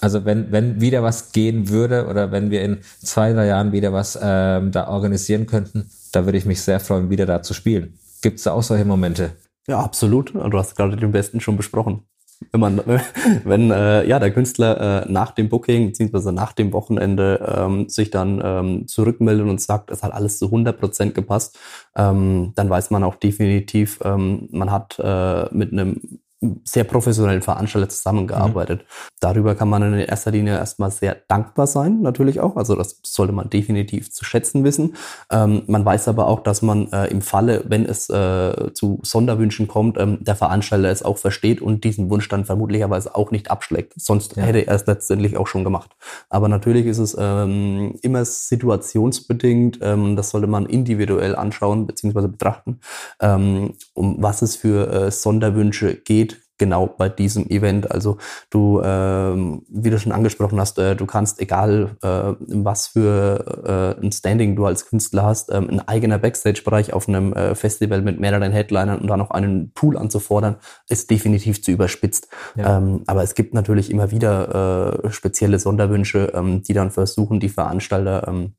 Also 0.00 0.24
wenn, 0.24 0.50
wenn 0.50 0.80
wieder 0.80 1.02
was 1.02 1.32
gehen 1.32 1.68
würde 1.68 2.06
oder 2.06 2.32
wenn 2.32 2.50
wir 2.50 2.62
in 2.62 2.78
zwei, 3.02 3.32
drei 3.32 3.46
Jahren 3.46 3.72
wieder 3.72 3.92
was 3.92 4.18
ähm, 4.20 4.72
da 4.72 4.88
organisieren 4.88 5.46
könnten, 5.46 5.90
da 6.10 6.24
würde 6.24 6.38
ich 6.38 6.44
mich 6.44 6.60
sehr 6.60 6.80
freuen, 6.80 7.10
wieder 7.10 7.26
da 7.26 7.42
zu 7.42 7.54
spielen. 7.54 7.98
Gibt 8.20 8.38
es 8.38 8.44
da 8.44 8.52
auch 8.52 8.62
solche 8.62 8.84
Momente? 8.84 9.32
Ja, 9.68 9.78
absolut. 9.78 10.34
Du 10.34 10.58
hast 10.58 10.74
gerade 10.74 10.96
den 10.96 11.12
besten 11.12 11.40
schon 11.40 11.56
besprochen. 11.56 12.02
Wenn 12.50 12.60
man, 12.60 12.80
wenn 13.44 13.70
äh, 13.70 14.06
ja 14.06 14.18
der 14.18 14.32
Künstler 14.32 15.04
äh, 15.06 15.12
nach 15.12 15.32
dem 15.32 15.48
Booking 15.48 15.86
beziehungsweise 15.86 16.32
nach 16.32 16.52
dem 16.52 16.72
Wochenende 16.72 17.54
ähm, 17.56 17.88
sich 17.88 18.10
dann 18.10 18.40
ähm, 18.44 18.88
zurückmeldet 18.88 19.46
und 19.46 19.60
sagt, 19.60 19.90
es 19.90 20.02
hat 20.02 20.12
alles 20.12 20.38
zu 20.38 20.46
100 20.46 20.78
Prozent 20.78 21.14
gepasst, 21.14 21.58
ähm, 21.96 22.52
dann 22.54 22.70
weiß 22.70 22.90
man 22.90 23.04
auch 23.04 23.16
definitiv, 23.16 24.00
ähm, 24.04 24.48
man 24.50 24.70
hat 24.70 24.98
äh, 24.98 25.54
mit 25.54 25.72
einem 25.72 26.20
sehr 26.64 26.84
professionellen 26.84 27.42
Veranstalter 27.42 27.88
zusammengearbeitet. 27.88 28.80
Mhm. 28.80 28.86
Darüber 29.20 29.54
kann 29.54 29.68
man 29.68 29.82
in 29.82 29.94
erster 30.00 30.32
Linie 30.32 30.54
erstmal 30.54 30.90
sehr 30.90 31.16
dankbar 31.28 31.66
sein, 31.66 32.00
natürlich 32.02 32.40
auch. 32.40 32.56
Also 32.56 32.74
das 32.74 32.98
sollte 33.02 33.32
man 33.32 33.48
definitiv 33.48 34.10
zu 34.12 34.24
schätzen 34.24 34.64
wissen. 34.64 34.96
Ähm, 35.30 35.62
man 35.66 35.84
weiß 35.84 36.08
aber 36.08 36.26
auch, 36.26 36.40
dass 36.40 36.60
man 36.62 36.90
äh, 36.92 37.06
im 37.06 37.22
Falle, 37.22 37.64
wenn 37.68 37.86
es 37.86 38.10
äh, 38.10 38.72
zu 38.74 38.98
Sonderwünschen 39.02 39.68
kommt, 39.68 39.98
ähm, 39.98 40.18
der 40.20 40.34
Veranstalter 40.34 40.90
es 40.90 41.04
auch 41.04 41.18
versteht 41.18 41.60
und 41.60 41.84
diesen 41.84 42.10
Wunsch 42.10 42.28
dann 42.28 42.44
vermutlicherweise 42.44 43.14
auch 43.14 43.30
nicht 43.30 43.50
abschlägt. 43.50 43.92
Sonst 43.96 44.36
ja. 44.36 44.42
hätte 44.42 44.66
er 44.66 44.74
es 44.74 44.86
letztendlich 44.86 45.36
auch 45.36 45.46
schon 45.46 45.64
gemacht. 45.64 45.90
Aber 46.28 46.48
natürlich 46.48 46.86
ist 46.86 46.98
es 46.98 47.16
ähm, 47.18 47.94
immer 48.02 48.24
situationsbedingt. 48.24 49.78
Ähm, 49.80 50.16
das 50.16 50.30
sollte 50.30 50.48
man 50.48 50.66
individuell 50.66 51.36
anschauen 51.36 51.86
bzw. 51.86 52.26
betrachten, 52.26 52.80
ähm, 53.20 53.74
um 53.94 54.16
was 54.20 54.42
es 54.42 54.56
für 54.56 54.90
äh, 54.90 55.10
Sonderwünsche 55.10 55.94
geht 55.94 56.31
genau 56.62 56.86
bei 56.86 57.08
diesem 57.08 57.50
Event. 57.50 57.90
Also 57.90 58.18
du, 58.48 58.80
ähm, 58.84 59.62
wie 59.68 59.90
du 59.90 59.98
schon 59.98 60.12
angesprochen 60.12 60.60
hast, 60.60 60.78
äh, 60.78 60.94
du 60.94 61.06
kannst, 61.06 61.40
egal 61.40 61.96
äh, 62.02 62.34
was 62.62 62.86
für 62.86 63.96
äh, 64.00 64.00
ein 64.00 64.12
Standing 64.12 64.54
du 64.54 64.64
als 64.64 64.86
Künstler 64.86 65.24
hast, 65.24 65.50
ähm, 65.50 65.68
ein 65.68 65.88
eigener 65.88 66.18
Backstage-Bereich 66.18 66.92
auf 66.92 67.08
einem 67.08 67.32
äh, 67.32 67.56
Festival 67.56 68.00
mit 68.02 68.20
mehreren 68.20 68.52
Headlinern 68.52 69.00
und 69.00 69.08
dann 69.08 69.18
noch 69.18 69.32
einen 69.32 69.72
Pool 69.72 69.98
anzufordern, 69.98 70.54
ist 70.88 71.10
definitiv 71.10 71.60
zu 71.64 71.72
überspitzt. 71.72 72.28
Ja. 72.54 72.78
Ähm, 72.78 73.02
aber 73.08 73.24
es 73.24 73.34
gibt 73.34 73.54
natürlich 73.54 73.90
immer 73.90 74.12
wieder 74.12 75.02
äh, 75.02 75.10
spezielle 75.10 75.58
Sonderwünsche, 75.58 76.30
ähm, 76.32 76.62
die 76.62 76.74
dann 76.74 76.92
versuchen, 76.92 77.40
die 77.40 77.48
Veranstalter 77.48 78.28
ähm, 78.28 78.54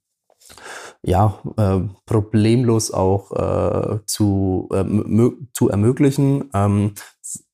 ja, 1.05 1.39
äh, 1.57 1.79
problemlos 2.05 2.91
auch 2.91 3.31
äh, 3.31 3.99
zu, 4.05 4.69
äh, 4.71 4.83
zu 5.53 5.69
ermöglichen. 5.69 6.49
Ähm, 6.53 6.93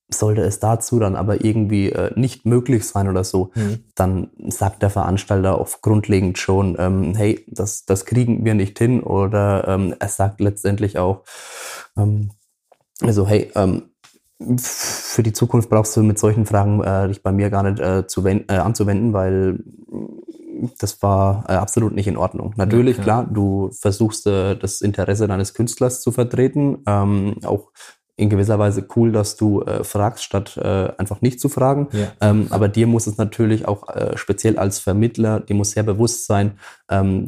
sollte 0.10 0.42
es 0.42 0.60
dazu 0.60 1.00
dann 1.00 1.16
aber 1.16 1.44
irgendwie 1.44 1.92
äh, 1.92 2.12
nicht 2.16 2.46
möglich 2.46 2.88
sein 2.88 3.08
oder 3.08 3.24
so, 3.24 3.52
mhm. 3.56 3.84
dann 3.96 4.32
sagt 4.48 4.82
der 4.82 4.90
Veranstalter 4.90 5.60
auf 5.60 5.82
grundlegend 5.82 6.38
schon, 6.38 6.76
ähm, 6.80 7.16
hey, 7.16 7.46
das, 7.48 7.86
das 7.86 8.06
kriegen 8.06 8.44
wir 8.44 8.56
nicht 8.56 8.78
hin. 8.80 9.02
Oder 9.02 9.68
ähm, 9.68 9.96
er 10.00 10.08
sagt 10.08 10.42
letztendlich 10.42 10.98
auch, 10.98 11.24
ähm, 11.98 12.32
also 13.02 13.28
hey, 13.28 13.52
ähm, 13.56 13.84
für 14.58 15.22
die 15.22 15.34
Zukunft 15.34 15.70
brauchst 15.70 15.96
du 15.98 16.04
mit 16.04 16.18
solchen 16.18 16.46
Fragen 16.46 16.82
äh, 16.82 17.08
dich 17.10 17.22
bei 17.22 17.32
mir 17.32 17.50
gar 17.50 17.64
nicht 17.64 17.80
äh, 17.80 18.08
zu 18.08 18.26
äh, 18.26 18.46
anzuwenden, 18.48 19.14
weil 19.14 19.60
das 20.80 21.02
war 21.02 21.46
äh, 21.48 21.54
absolut 21.54 21.94
nicht 21.94 22.08
in 22.08 22.18
Ordnung. 22.18 22.54
Natürlich, 22.58 22.98
ja, 22.98 23.04
klar, 23.04 23.28
du 23.30 23.72
versuchst 23.72 24.28
äh, 24.28 24.56
das 24.56 24.82
Interesse 24.82 25.28
deines 25.28 25.54
Künstlers 25.54 26.02
zu 26.02 26.12
vertreten, 26.12 26.80
ähm, 26.86 27.36
auch 27.44 27.72
in 28.20 28.30
gewisser 28.30 28.60
Weise 28.60 28.86
cool, 28.96 29.12
dass 29.12 29.38
du 29.38 29.62
äh, 29.62 29.84
fragst, 29.84 30.24
statt 30.24 30.58
äh, 30.58 30.92
einfach 30.98 31.22
nicht 31.22 31.40
zu 31.40 31.50
fragen. 31.50 31.88
Ja. 31.94 32.12
Ähm, 32.22 32.48
aber 32.50 32.68
dir 32.68 32.86
muss 32.86 33.08
es 33.08 33.18
natürlich 33.18 33.68
auch 33.68 33.88
äh, 33.90 34.18
speziell 34.18 34.58
als 34.60 34.80
Vermittler, 34.80 35.40
dir 35.40 35.56
muss 35.56 35.72
sehr 35.72 35.84
bewusst 35.84 36.26
sein, 36.26 36.60
ähm, 36.90 37.28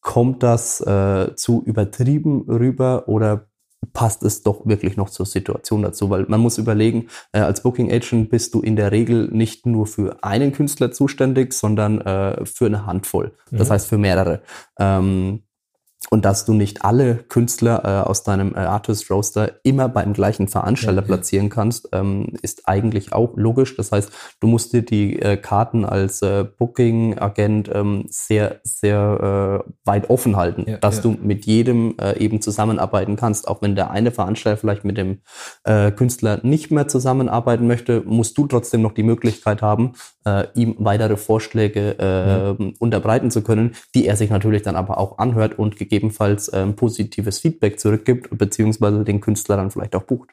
kommt 0.00 0.42
das 0.42 0.80
äh, 0.80 1.34
zu 1.36 1.62
übertrieben 1.64 2.42
rüber 2.48 3.04
oder 3.06 3.46
passt 3.92 4.22
es 4.22 4.42
doch 4.42 4.66
wirklich 4.66 4.96
noch 4.96 5.10
zur 5.10 5.26
Situation 5.26 5.82
dazu, 5.82 6.10
weil 6.10 6.24
man 6.28 6.40
muss 6.40 6.58
überlegen, 6.58 7.08
äh, 7.32 7.40
als 7.40 7.62
Booking 7.62 7.92
Agent 7.92 8.30
bist 8.30 8.54
du 8.54 8.60
in 8.60 8.76
der 8.76 8.90
Regel 8.92 9.28
nicht 9.32 9.66
nur 9.66 9.86
für 9.86 10.22
einen 10.22 10.52
Künstler 10.52 10.92
zuständig, 10.92 11.52
sondern 11.52 12.00
äh, 12.00 12.44
für 12.44 12.66
eine 12.66 12.86
Handvoll. 12.86 13.32
Das 13.50 13.68
mhm. 13.68 13.72
heißt 13.72 13.88
für 13.88 13.98
mehrere. 13.98 14.42
Ähm, 14.78 15.42
und 16.10 16.24
dass 16.24 16.44
du 16.44 16.52
nicht 16.52 16.84
alle 16.84 17.16
Künstler 17.16 17.82
äh, 17.84 18.08
aus 18.08 18.22
deinem 18.22 18.54
äh, 18.54 18.58
Artist 18.58 19.10
Roaster 19.10 19.52
immer 19.62 19.88
beim 19.88 20.12
gleichen 20.12 20.48
Veranstalter 20.48 21.00
ja, 21.00 21.06
platzieren 21.06 21.48
kannst, 21.48 21.88
ähm, 21.92 22.34
ist 22.42 22.68
eigentlich 22.68 23.12
auch 23.12 23.36
logisch. 23.36 23.76
Das 23.76 23.92
heißt, 23.92 24.10
du 24.40 24.46
musst 24.46 24.72
dir 24.72 24.82
die 24.82 25.20
äh, 25.20 25.36
Karten 25.36 25.84
als 25.84 26.22
äh, 26.22 26.44
Booking-Agent 26.44 27.70
ähm, 27.72 28.04
sehr, 28.08 28.60
sehr 28.62 29.62
äh, 29.64 29.70
weit 29.84 30.10
offen 30.10 30.36
halten, 30.36 30.64
ja, 30.66 30.76
dass 30.78 30.96
ja. 30.96 31.02
du 31.02 31.16
mit 31.22 31.46
jedem 31.46 31.94
äh, 31.98 32.18
eben 32.18 32.40
zusammenarbeiten 32.40 33.16
kannst. 33.16 33.48
Auch 33.48 33.62
wenn 33.62 33.74
der 33.74 33.90
eine 33.90 34.10
Veranstalter 34.10 34.58
vielleicht 34.58 34.84
mit 34.84 34.98
dem 34.98 35.20
äh, 35.64 35.90
Künstler 35.92 36.40
nicht 36.42 36.70
mehr 36.70 36.88
zusammenarbeiten 36.88 37.66
möchte, 37.66 38.02
musst 38.04 38.36
du 38.36 38.46
trotzdem 38.46 38.82
noch 38.82 38.92
die 38.92 39.02
Möglichkeit 39.02 39.62
haben, 39.62 39.92
äh, 40.24 40.46
ihm 40.54 40.76
weitere 40.78 41.16
Vorschläge 41.16 41.98
äh, 41.98 42.72
unterbreiten 42.78 43.30
zu 43.30 43.42
können, 43.42 43.74
die 43.94 44.06
er 44.06 44.16
sich 44.16 44.30
natürlich 44.30 44.62
dann 44.62 44.76
aber 44.76 44.98
auch 44.98 45.18
anhört 45.18 45.58
und 45.58 45.76
gegebenenfalls 45.92 46.48
äh, 46.48 46.66
positives 46.68 47.40
Feedback 47.40 47.78
zurückgibt, 47.78 48.30
beziehungsweise 48.38 49.04
den 49.04 49.20
Künstler 49.20 49.56
dann 49.56 49.70
vielleicht 49.70 49.94
auch 49.94 50.04
bucht. 50.04 50.30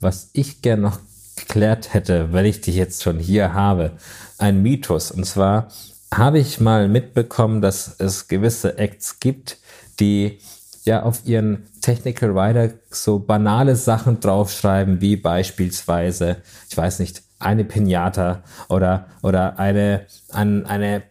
Was 0.00 0.28
ich 0.34 0.60
gerne 0.60 0.82
noch 0.82 0.98
geklärt 1.36 1.94
hätte, 1.94 2.34
wenn 2.34 2.44
ich 2.44 2.60
dich 2.60 2.76
jetzt 2.76 3.02
schon 3.02 3.18
hier 3.18 3.54
habe, 3.54 3.92
ein 4.36 4.60
Mythos. 4.60 5.10
Und 5.10 5.24
zwar 5.24 5.68
habe 6.12 6.38
ich 6.38 6.60
mal 6.60 6.88
mitbekommen, 6.88 7.62
dass 7.62 7.98
es 7.98 8.28
gewisse 8.28 8.76
Acts 8.76 9.18
gibt, 9.18 9.56
die 9.98 10.40
ja 10.84 11.04
auf 11.04 11.24
ihren 11.24 11.68
Technical 11.80 12.38
Rider 12.38 12.74
so 12.90 13.18
banale 13.18 13.76
Sachen 13.76 14.20
draufschreiben, 14.20 15.00
wie 15.00 15.16
beispielsweise, 15.16 16.36
ich 16.68 16.76
weiß 16.76 16.98
nicht, 16.98 17.22
eine 17.38 17.64
Pinata 17.64 18.42
oder, 18.68 19.06
oder 19.22 19.58
eine, 19.58 20.06
an, 20.30 20.66
eine 20.66 21.02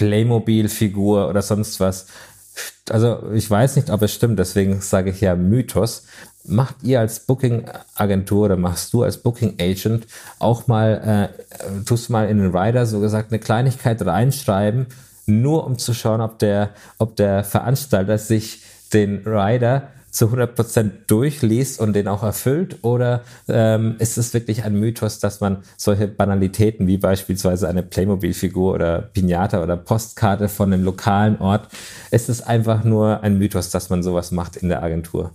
Playmobil-Figur 0.00 1.28
oder 1.28 1.42
sonst 1.42 1.78
was. 1.78 2.06
Also 2.90 3.30
ich 3.32 3.48
weiß 3.48 3.76
nicht, 3.76 3.90
ob 3.90 4.02
es 4.02 4.12
stimmt, 4.12 4.38
deswegen 4.38 4.80
sage 4.80 5.10
ich 5.10 5.20
ja 5.20 5.34
Mythos. 5.34 6.04
Macht 6.44 6.76
ihr 6.82 7.00
als 7.00 7.20
Booking-Agentur 7.20 8.46
oder 8.46 8.56
machst 8.56 8.92
du 8.92 9.02
als 9.02 9.18
Booking-Agent 9.18 10.06
auch 10.38 10.66
mal, 10.66 11.30
äh, 11.30 11.84
tust 11.84 12.08
du 12.08 12.12
mal 12.12 12.28
in 12.28 12.38
den 12.38 12.56
Rider 12.56 12.86
so 12.86 13.00
gesagt 13.00 13.30
eine 13.30 13.38
Kleinigkeit 13.38 14.04
reinschreiben, 14.04 14.86
nur 15.26 15.66
um 15.66 15.78
zu 15.78 15.94
schauen, 15.94 16.20
ob 16.20 16.38
der, 16.38 16.70
ob 16.98 17.16
der 17.16 17.44
Veranstalter 17.44 18.18
sich 18.18 18.62
den 18.92 19.22
Rider 19.26 19.88
zu 20.10 20.26
100% 20.26 20.90
durchliest 21.06 21.80
und 21.80 21.94
den 21.94 22.08
auch 22.08 22.22
erfüllt? 22.22 22.78
Oder 22.82 23.22
ähm, 23.48 23.96
ist 23.98 24.18
es 24.18 24.34
wirklich 24.34 24.64
ein 24.64 24.74
Mythos, 24.74 25.18
dass 25.18 25.40
man 25.40 25.58
solche 25.76 26.08
Banalitäten 26.08 26.86
wie 26.86 26.98
beispielsweise 26.98 27.68
eine 27.68 27.82
Playmobil-Figur 27.82 28.74
oder 28.74 29.00
Pinata 29.00 29.62
oder 29.62 29.76
Postkarte 29.76 30.48
von 30.48 30.72
einem 30.72 30.84
lokalen 30.84 31.38
Ort, 31.38 31.68
ist 32.10 32.28
es 32.28 32.42
einfach 32.42 32.84
nur 32.84 33.22
ein 33.22 33.38
Mythos, 33.38 33.70
dass 33.70 33.90
man 33.90 34.02
sowas 34.02 34.30
macht 34.30 34.56
in 34.56 34.68
der 34.68 34.82
Agentur? 34.82 35.32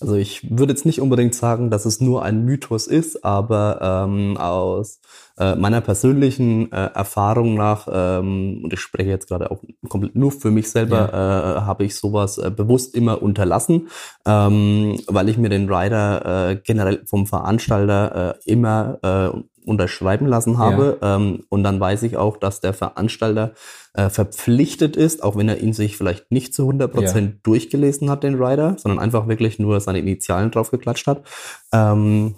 Also 0.00 0.14
ich 0.14 0.48
würde 0.48 0.72
jetzt 0.72 0.86
nicht 0.86 1.00
unbedingt 1.00 1.34
sagen, 1.34 1.70
dass 1.70 1.84
es 1.84 2.00
nur 2.00 2.22
ein 2.22 2.44
Mythos 2.44 2.86
ist, 2.86 3.24
aber 3.24 4.06
ähm, 4.06 4.36
aus 4.36 5.00
äh, 5.38 5.54
meiner 5.54 5.80
persönlichen 5.80 6.72
äh, 6.72 6.90
Erfahrung 6.94 7.54
nach, 7.54 7.86
ähm, 7.90 8.60
und 8.64 8.72
ich 8.72 8.80
spreche 8.80 9.10
jetzt 9.10 9.28
gerade 9.28 9.50
auch 9.50 9.62
komplett 9.88 10.16
nur 10.16 10.32
für 10.32 10.50
mich 10.50 10.70
selber, 10.70 11.10
ja. 11.12 11.56
äh, 11.56 11.60
habe 11.62 11.84
ich 11.84 11.94
sowas 11.94 12.38
äh, 12.38 12.50
bewusst 12.50 12.94
immer 12.94 13.22
unterlassen, 13.22 13.88
ähm, 14.26 14.98
weil 15.06 15.28
ich 15.28 15.38
mir 15.38 15.48
den 15.48 15.72
Rider 15.72 16.50
äh, 16.50 16.56
generell 16.56 17.02
vom 17.06 17.26
Veranstalter 17.26 18.36
äh, 18.44 18.50
immer 18.50 18.98
äh, 19.02 19.38
unterschreiben 19.68 20.26
lassen 20.26 20.58
habe. 20.58 20.98
Ja. 21.00 21.16
Ähm, 21.16 21.44
und 21.50 21.62
dann 21.62 21.78
weiß 21.78 22.02
ich 22.04 22.16
auch, 22.16 22.38
dass 22.38 22.60
der 22.60 22.72
Veranstalter 22.72 23.52
äh, 23.92 24.08
verpflichtet 24.08 24.96
ist, 24.96 25.22
auch 25.22 25.36
wenn 25.36 25.48
er 25.48 25.60
ihn 25.60 25.74
sich 25.74 25.96
vielleicht 25.96 26.30
nicht 26.32 26.54
zu 26.54 26.62
100 26.62 26.92
Prozent 26.92 27.32
ja. 27.34 27.40
durchgelesen 27.42 28.10
hat, 28.10 28.24
den 28.24 28.42
Rider, 28.42 28.76
sondern 28.78 28.98
einfach 28.98 29.28
wirklich 29.28 29.58
nur 29.58 29.80
seine 29.80 29.98
Initialen 29.98 30.50
drauf 30.50 30.70
geklatscht 30.70 31.06
hat. 31.06 31.22
Ähm, 31.72 32.36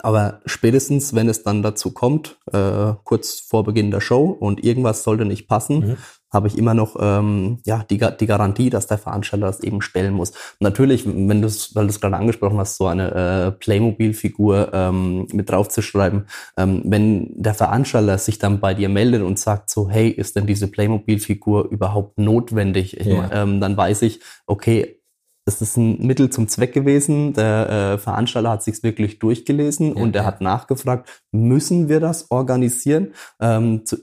aber 0.00 0.40
spätestens, 0.46 1.14
wenn 1.14 1.28
es 1.28 1.42
dann 1.42 1.62
dazu 1.62 1.92
kommt, 1.92 2.38
äh, 2.52 2.92
kurz 3.04 3.40
vor 3.40 3.64
Beginn 3.64 3.90
der 3.90 4.00
Show 4.00 4.24
und 4.30 4.64
irgendwas 4.64 5.02
sollte 5.02 5.24
nicht 5.24 5.48
passen, 5.48 5.78
mhm 5.80 5.96
habe 6.32 6.48
ich 6.48 6.56
immer 6.56 6.74
noch 6.74 6.96
ähm, 6.98 7.58
ja 7.64 7.84
die, 7.88 8.00
die 8.18 8.26
Garantie, 8.26 8.70
dass 8.70 8.86
der 8.86 8.98
Veranstalter 8.98 9.46
das 9.46 9.60
eben 9.60 9.82
stellen 9.82 10.14
muss. 10.14 10.32
natürlich, 10.60 11.06
wenn 11.06 11.42
du 11.42 11.46
es, 11.46 11.74
weil 11.74 11.84
du 11.84 11.90
es 11.90 12.00
gerade 12.00 12.16
angesprochen 12.16 12.58
hast, 12.58 12.76
so 12.76 12.86
eine 12.86 13.12
äh, 13.12 13.50
Playmobil-Figur 13.52 14.70
ähm, 14.72 15.26
mit 15.32 15.50
draufzuschreiben, 15.50 16.26
ähm, 16.56 16.82
wenn 16.84 17.30
der 17.34 17.54
Veranstalter 17.54 18.16
sich 18.18 18.38
dann 18.38 18.60
bei 18.60 18.74
dir 18.74 18.88
meldet 18.88 19.22
und 19.22 19.38
sagt 19.38 19.68
so, 19.68 19.90
hey, 19.90 20.08
ist 20.08 20.36
denn 20.36 20.46
diese 20.46 20.68
Playmobil-Figur 20.68 21.68
überhaupt 21.68 22.18
notwendig? 22.18 22.92
Ja. 23.04 23.30
ähm, 23.32 23.60
dann 23.60 23.76
weiß 23.76 24.02
ich, 24.02 24.20
okay, 24.46 25.01
es 25.44 25.60
ist 25.60 25.76
ein 25.76 26.04
Mittel 26.06 26.30
zum 26.30 26.48
Zweck 26.48 26.72
gewesen. 26.72 27.32
Der 27.32 27.68
äh, 27.94 27.98
Veranstalter 27.98 28.50
hat 28.50 28.62
sich 28.62 28.82
wirklich 28.82 29.18
durchgelesen 29.18 29.96
ja, 29.96 30.02
und 30.02 30.14
er 30.14 30.24
hat 30.24 30.40
nachgefragt, 30.40 31.24
müssen 31.32 31.88
wir 31.88 32.00
das 32.00 32.30
organisieren? 32.30 33.14
Ähm, 33.40 33.84
zu, 33.84 33.96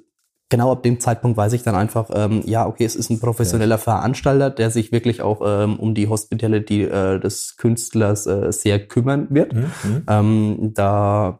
genau 0.49 0.71
ab 0.71 0.83
dem 0.83 0.99
Zeitpunkt 0.99 1.37
weiß 1.37 1.53
ich 1.53 1.63
dann 1.63 1.75
einfach, 1.75 2.09
ähm, 2.13 2.41
ja, 2.45 2.67
okay, 2.67 2.83
es 2.83 2.95
ist 2.95 3.09
ein 3.09 3.19
professioneller. 3.19 3.77
Veranstalter, 3.77 4.49
der 4.49 4.71
sich 4.71 4.91
wirklich 4.91 5.21
auch 5.21 5.41
ähm, 5.45 5.79
um 5.79 5.93
die 5.93 6.07
Hospitality 6.09 6.83
äh, 6.83 7.19
des 7.19 7.55
Künstlers 7.55 8.27
äh, 8.27 8.51
sehr 8.51 8.85
kümmern 8.87 9.27
wird. 9.29 9.53
Mhm. 9.53 9.61
mhm. 9.83 10.03
Ähm, 10.07 10.71
da 10.73 11.39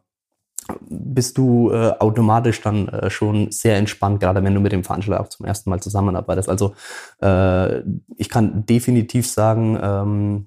bist 0.88 1.38
du 1.38 1.70
äh, 1.70 1.92
automatisch 1.98 2.60
dann 2.60 2.88
äh, 2.88 3.10
schon 3.10 3.50
sehr 3.50 3.76
entspannt, 3.76 4.20
gerade 4.20 4.42
wenn 4.42 4.54
du 4.54 4.60
mit 4.60 4.72
dem 4.72 4.84
Veranstalter 4.84 5.20
auch 5.20 5.28
zum 5.28 5.46
ersten 5.46 5.70
Mal 5.70 5.80
zusammenarbeitest. 5.80 6.48
Also 6.48 6.74
äh, 7.22 7.80
ich 8.16 8.28
kann 8.28 8.66
definitiv 8.66 9.26
sagen, 9.26 9.78
ähm, 9.82 10.46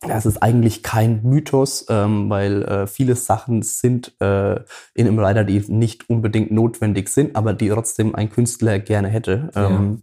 das 0.00 0.24
ist 0.24 0.42
eigentlich 0.42 0.82
kein 0.82 1.22
Mythos, 1.24 1.86
ähm, 1.90 2.30
weil 2.30 2.62
äh, 2.62 2.86
viele 2.86 3.16
Sachen 3.16 3.62
sind 3.62 4.14
äh, 4.20 4.54
in 4.94 5.06
einem 5.06 5.18
Rider, 5.18 5.44
die 5.44 5.60
nicht 5.68 6.08
unbedingt 6.08 6.50
notwendig 6.50 7.10
sind, 7.10 7.36
aber 7.36 7.52
die 7.52 7.68
trotzdem 7.68 8.14
ein 8.14 8.30
Künstler 8.30 8.78
gerne 8.78 9.08
hätte. 9.08 9.50
Ähm, 9.54 10.02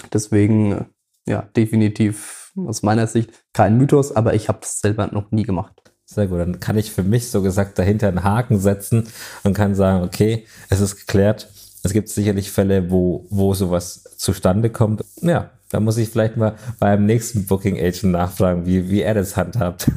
ja. 0.00 0.08
Deswegen, 0.12 0.86
ja, 1.28 1.42
definitiv 1.56 2.52
aus 2.56 2.82
meiner 2.82 3.06
Sicht 3.06 3.30
kein 3.52 3.78
Mythos, 3.78 4.14
aber 4.16 4.34
ich 4.34 4.48
habe 4.48 4.60
es 4.62 4.80
selber 4.80 5.06
noch 5.12 5.30
nie 5.30 5.44
gemacht. 5.44 5.89
Sehr 6.12 6.26
gut, 6.26 6.40
dann 6.40 6.58
kann 6.58 6.76
ich 6.76 6.90
für 6.90 7.04
mich 7.04 7.30
so 7.30 7.40
gesagt 7.40 7.78
dahinter 7.78 8.08
einen 8.08 8.24
Haken 8.24 8.58
setzen 8.58 9.06
und 9.44 9.54
kann 9.54 9.76
sagen, 9.76 10.02
okay, 10.02 10.44
es 10.68 10.80
ist 10.80 10.96
geklärt. 10.96 11.48
Es 11.84 11.92
gibt 11.92 12.08
sicherlich 12.08 12.50
Fälle, 12.50 12.90
wo, 12.90 13.26
wo 13.30 13.54
sowas 13.54 14.02
zustande 14.16 14.70
kommt. 14.70 15.04
Ja, 15.22 15.50
da 15.68 15.78
muss 15.78 15.98
ich 15.98 16.08
vielleicht 16.08 16.36
mal 16.36 16.56
beim 16.80 17.06
nächsten 17.06 17.46
Booking 17.46 17.78
Agent 17.78 18.12
nachfragen, 18.12 18.66
wie, 18.66 18.90
wie 18.90 19.02
er 19.02 19.14
das 19.14 19.36
handhabt. 19.36 19.88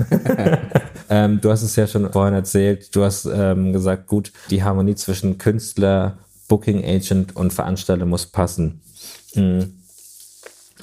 ähm, 1.09 1.41
du 1.41 1.49
hast 1.49 1.63
es 1.63 1.75
ja 1.75 1.87
schon 1.87 2.11
vorhin 2.11 2.35
erzählt. 2.35 2.95
Du 2.95 3.03
hast 3.03 3.25
ähm, 3.25 3.73
gesagt, 3.73 4.05
gut, 4.05 4.31
die 4.51 4.63
Harmonie 4.63 4.93
zwischen 4.93 5.39
Künstler, 5.39 6.19
Booking 6.47 6.85
Agent 6.85 7.35
und 7.35 7.53
Veranstalter 7.53 8.05
muss 8.05 8.27
passen. 8.27 8.81
Mhm 9.33 9.82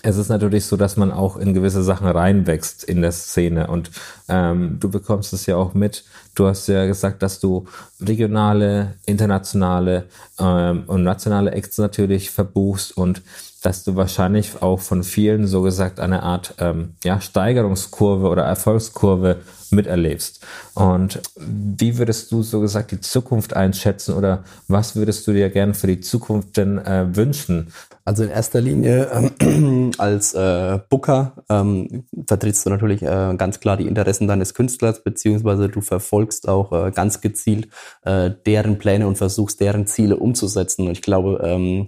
es 0.02 0.16
ist 0.16 0.28
natürlich 0.28 0.64
so, 0.64 0.76
dass 0.76 0.96
man 0.96 1.12
auch 1.12 1.36
in 1.36 1.54
gewisse 1.54 1.82
Sachen 1.82 2.06
reinwächst 2.06 2.84
in 2.84 3.02
der 3.02 3.12
Szene 3.12 3.66
und 3.66 3.90
ähm, 4.28 4.78
du 4.80 4.90
bekommst 4.90 5.32
es 5.32 5.46
ja 5.46 5.56
auch 5.56 5.74
mit. 5.74 6.04
Du 6.34 6.46
hast 6.46 6.68
ja 6.68 6.86
gesagt, 6.86 7.22
dass 7.22 7.40
du 7.40 7.66
regionale, 8.00 8.94
internationale 9.06 10.04
ähm, 10.38 10.84
und 10.86 11.02
nationale 11.02 11.52
Acts 11.52 11.78
natürlich 11.78 12.30
verbuchst 12.30 12.96
und 12.96 13.22
dass 13.62 13.84
du 13.84 13.94
wahrscheinlich 13.94 14.62
auch 14.62 14.80
von 14.80 15.02
vielen 15.02 15.46
so 15.46 15.60
gesagt 15.60 16.00
eine 16.00 16.22
Art 16.22 16.54
ähm, 16.58 16.94
ja, 17.04 17.20
Steigerungskurve 17.20 18.28
oder 18.28 18.44
Erfolgskurve 18.44 19.40
miterlebst. 19.70 20.44
Und 20.74 21.20
wie 21.36 21.98
würdest 21.98 22.32
du 22.32 22.42
so 22.42 22.60
gesagt 22.60 22.90
die 22.90 23.00
Zukunft 23.00 23.54
einschätzen 23.54 24.14
oder 24.14 24.44
was 24.66 24.96
würdest 24.96 25.26
du 25.26 25.32
dir 25.32 25.50
gerne 25.50 25.74
für 25.74 25.86
die 25.86 26.00
Zukunft 26.00 26.56
denn 26.56 26.78
äh, 26.78 27.14
wünschen? 27.14 27.72
Also 28.10 28.24
in 28.24 28.30
erster 28.30 28.60
Linie 28.60 29.30
äh, 29.38 29.92
als 29.98 30.34
äh, 30.34 30.80
Booker 30.88 31.44
ähm, 31.48 32.08
vertrittst 32.26 32.66
du 32.66 32.70
natürlich 32.70 33.02
äh, 33.02 33.36
ganz 33.38 33.60
klar 33.60 33.76
die 33.76 33.86
Interessen 33.86 34.26
deines 34.26 34.52
Künstlers, 34.52 35.04
beziehungsweise 35.04 35.68
du 35.68 35.80
verfolgst 35.80 36.48
auch 36.48 36.72
äh, 36.72 36.90
ganz 36.90 37.20
gezielt 37.20 37.68
äh, 38.02 38.32
deren 38.46 38.78
Pläne 38.78 39.06
und 39.06 39.16
versuchst 39.16 39.60
deren 39.60 39.86
Ziele 39.86 40.16
umzusetzen. 40.16 40.88
Und 40.88 40.90
ich 40.90 41.02
glaube, 41.02 41.40
ähm, 41.44 41.86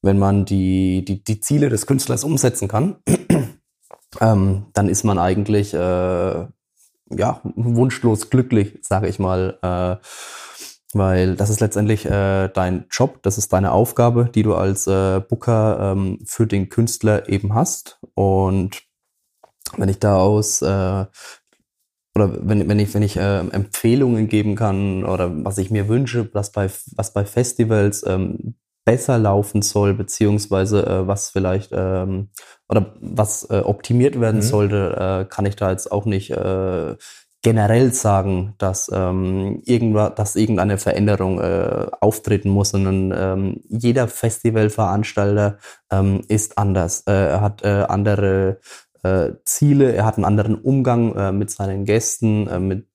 wenn 0.00 0.16
man 0.16 0.44
die, 0.44 1.04
die, 1.04 1.24
die 1.24 1.40
Ziele 1.40 1.70
des 1.70 1.88
Künstlers 1.88 2.22
umsetzen 2.22 2.68
kann, 2.68 2.98
ähm, 4.20 4.66
dann 4.74 4.88
ist 4.88 5.02
man 5.02 5.18
eigentlich 5.18 5.74
äh, 5.74 5.78
ja 5.78 7.40
wunschlos 7.42 8.30
glücklich, 8.30 8.78
sage 8.82 9.08
ich 9.08 9.18
mal. 9.18 9.58
Weil 10.94 11.36
das 11.36 11.50
ist 11.50 11.60
letztendlich 11.60 12.06
äh, 12.06 12.48
dein 12.48 12.86
Job, 12.90 13.22
das 13.22 13.38
ist 13.38 13.52
deine 13.52 13.72
Aufgabe, 13.72 14.30
die 14.32 14.42
du 14.42 14.54
als 14.54 14.86
äh, 14.86 15.20
Booker 15.20 15.92
ähm, 15.92 16.18
für 16.24 16.46
den 16.46 16.68
Künstler 16.68 17.28
eben 17.28 17.54
hast. 17.54 17.98
Und 18.14 18.82
wenn 19.76 19.88
ich 19.88 19.98
da 19.98 20.16
aus 20.16 20.62
äh, 20.62 21.06
oder 22.16 22.48
wenn, 22.48 22.68
wenn 22.68 22.78
ich, 22.78 22.94
wenn 22.94 23.02
ich 23.02 23.16
äh, 23.16 23.38
Empfehlungen 23.38 24.28
geben 24.28 24.54
kann 24.54 25.04
oder 25.04 25.30
was 25.44 25.58
ich 25.58 25.70
mir 25.70 25.88
wünsche, 25.88 26.30
was 26.32 26.52
bei, 26.52 26.70
was 26.94 27.12
bei 27.12 27.24
Festivals 27.24 28.04
ähm, 28.06 28.54
besser 28.84 29.18
laufen 29.18 29.62
soll, 29.62 29.94
beziehungsweise 29.94 30.86
äh, 30.86 31.06
was 31.06 31.30
vielleicht 31.30 31.70
ähm, 31.72 32.28
oder 32.68 32.94
was 33.00 33.48
äh, 33.50 33.62
optimiert 33.64 34.20
werden 34.20 34.36
mhm. 34.36 34.42
sollte, 34.42 34.96
äh, 34.96 35.28
kann 35.28 35.46
ich 35.46 35.56
da 35.56 35.70
jetzt 35.70 35.90
auch 35.90 36.04
nicht 36.04 36.30
äh, 36.30 36.96
generell 37.44 37.92
sagen, 37.92 38.54
dass 38.56 38.90
ähm, 38.92 39.60
irgendwas, 39.66 40.14
dass 40.16 40.34
irgendeine 40.34 40.78
Veränderung 40.78 41.40
äh, 41.40 41.86
auftreten 42.00 42.48
muss, 42.48 42.70
sondern 42.70 43.12
ähm, 43.14 43.60
jeder 43.68 44.08
Festivalveranstalter 44.08 45.58
ähm, 45.92 46.22
ist 46.28 46.56
anders. 46.56 47.02
Äh, 47.06 47.12
er 47.12 47.40
hat 47.42 47.62
äh, 47.62 47.84
andere 47.86 48.60
äh, 49.02 49.32
Ziele, 49.44 49.92
er 49.92 50.06
hat 50.06 50.16
einen 50.16 50.24
anderen 50.24 50.54
Umgang 50.56 51.14
äh, 51.14 51.32
mit 51.32 51.50
seinen 51.50 51.84
Gästen, 51.84 52.48
äh, 52.48 52.58
mit 52.58 52.86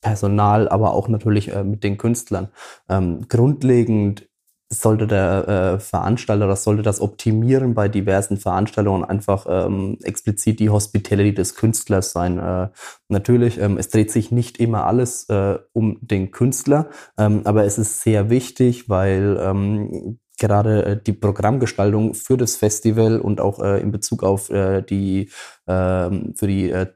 Personal, 0.00 0.68
aber 0.68 0.94
auch 0.94 1.08
natürlich 1.08 1.52
äh, 1.52 1.64
mit 1.64 1.82
den 1.82 1.98
Künstlern. 1.98 2.48
Ähm, 2.88 3.26
grundlegend 3.28 4.29
sollte 4.72 5.08
der 5.08 5.48
äh, 5.48 5.80
Veranstalter, 5.80 6.46
das 6.46 6.62
sollte 6.62 6.82
das 6.82 7.00
optimieren 7.00 7.74
bei 7.74 7.88
diversen 7.88 8.36
Veranstaltungen 8.36 9.04
einfach 9.04 9.46
ähm, 9.48 9.98
explizit 10.02 10.60
die 10.60 10.70
Hospitality 10.70 11.34
des 11.34 11.56
Künstlers 11.56 12.12
sein. 12.12 12.38
Äh, 12.38 12.68
natürlich, 13.08 13.60
ähm, 13.60 13.78
es 13.78 13.88
dreht 13.88 14.12
sich 14.12 14.30
nicht 14.30 14.58
immer 14.58 14.86
alles 14.86 15.28
äh, 15.28 15.58
um 15.72 15.98
den 16.00 16.30
Künstler, 16.30 16.88
ähm, 17.18 17.40
aber 17.44 17.64
es 17.64 17.78
ist 17.78 18.02
sehr 18.02 18.30
wichtig, 18.30 18.88
weil 18.88 19.38
ähm, 19.42 20.20
gerade 20.38 20.84
äh, 20.84 21.02
die 21.02 21.14
Programmgestaltung 21.14 22.14
für 22.14 22.36
das 22.36 22.56
Festival 22.56 23.18
und 23.20 23.40
auch 23.40 23.58
äh, 23.58 23.80
in 23.80 23.90
Bezug 23.90 24.22
auf 24.22 24.50
äh, 24.50 24.82
die 24.82 25.30
äh, 25.66 26.10
für 26.34 26.46
die 26.46 26.70
äh, 26.70 26.86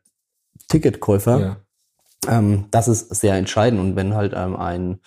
Ticketkäufer 0.68 1.40
ja 1.40 1.63
ähm, 2.28 2.66
das 2.70 2.88
ist 2.88 3.14
sehr 3.14 3.34
entscheidend. 3.34 3.80
Und 3.80 3.96
wenn 3.96 4.14
halt 4.14 4.32
ähm, 4.36 4.56
ein, 4.56 5.00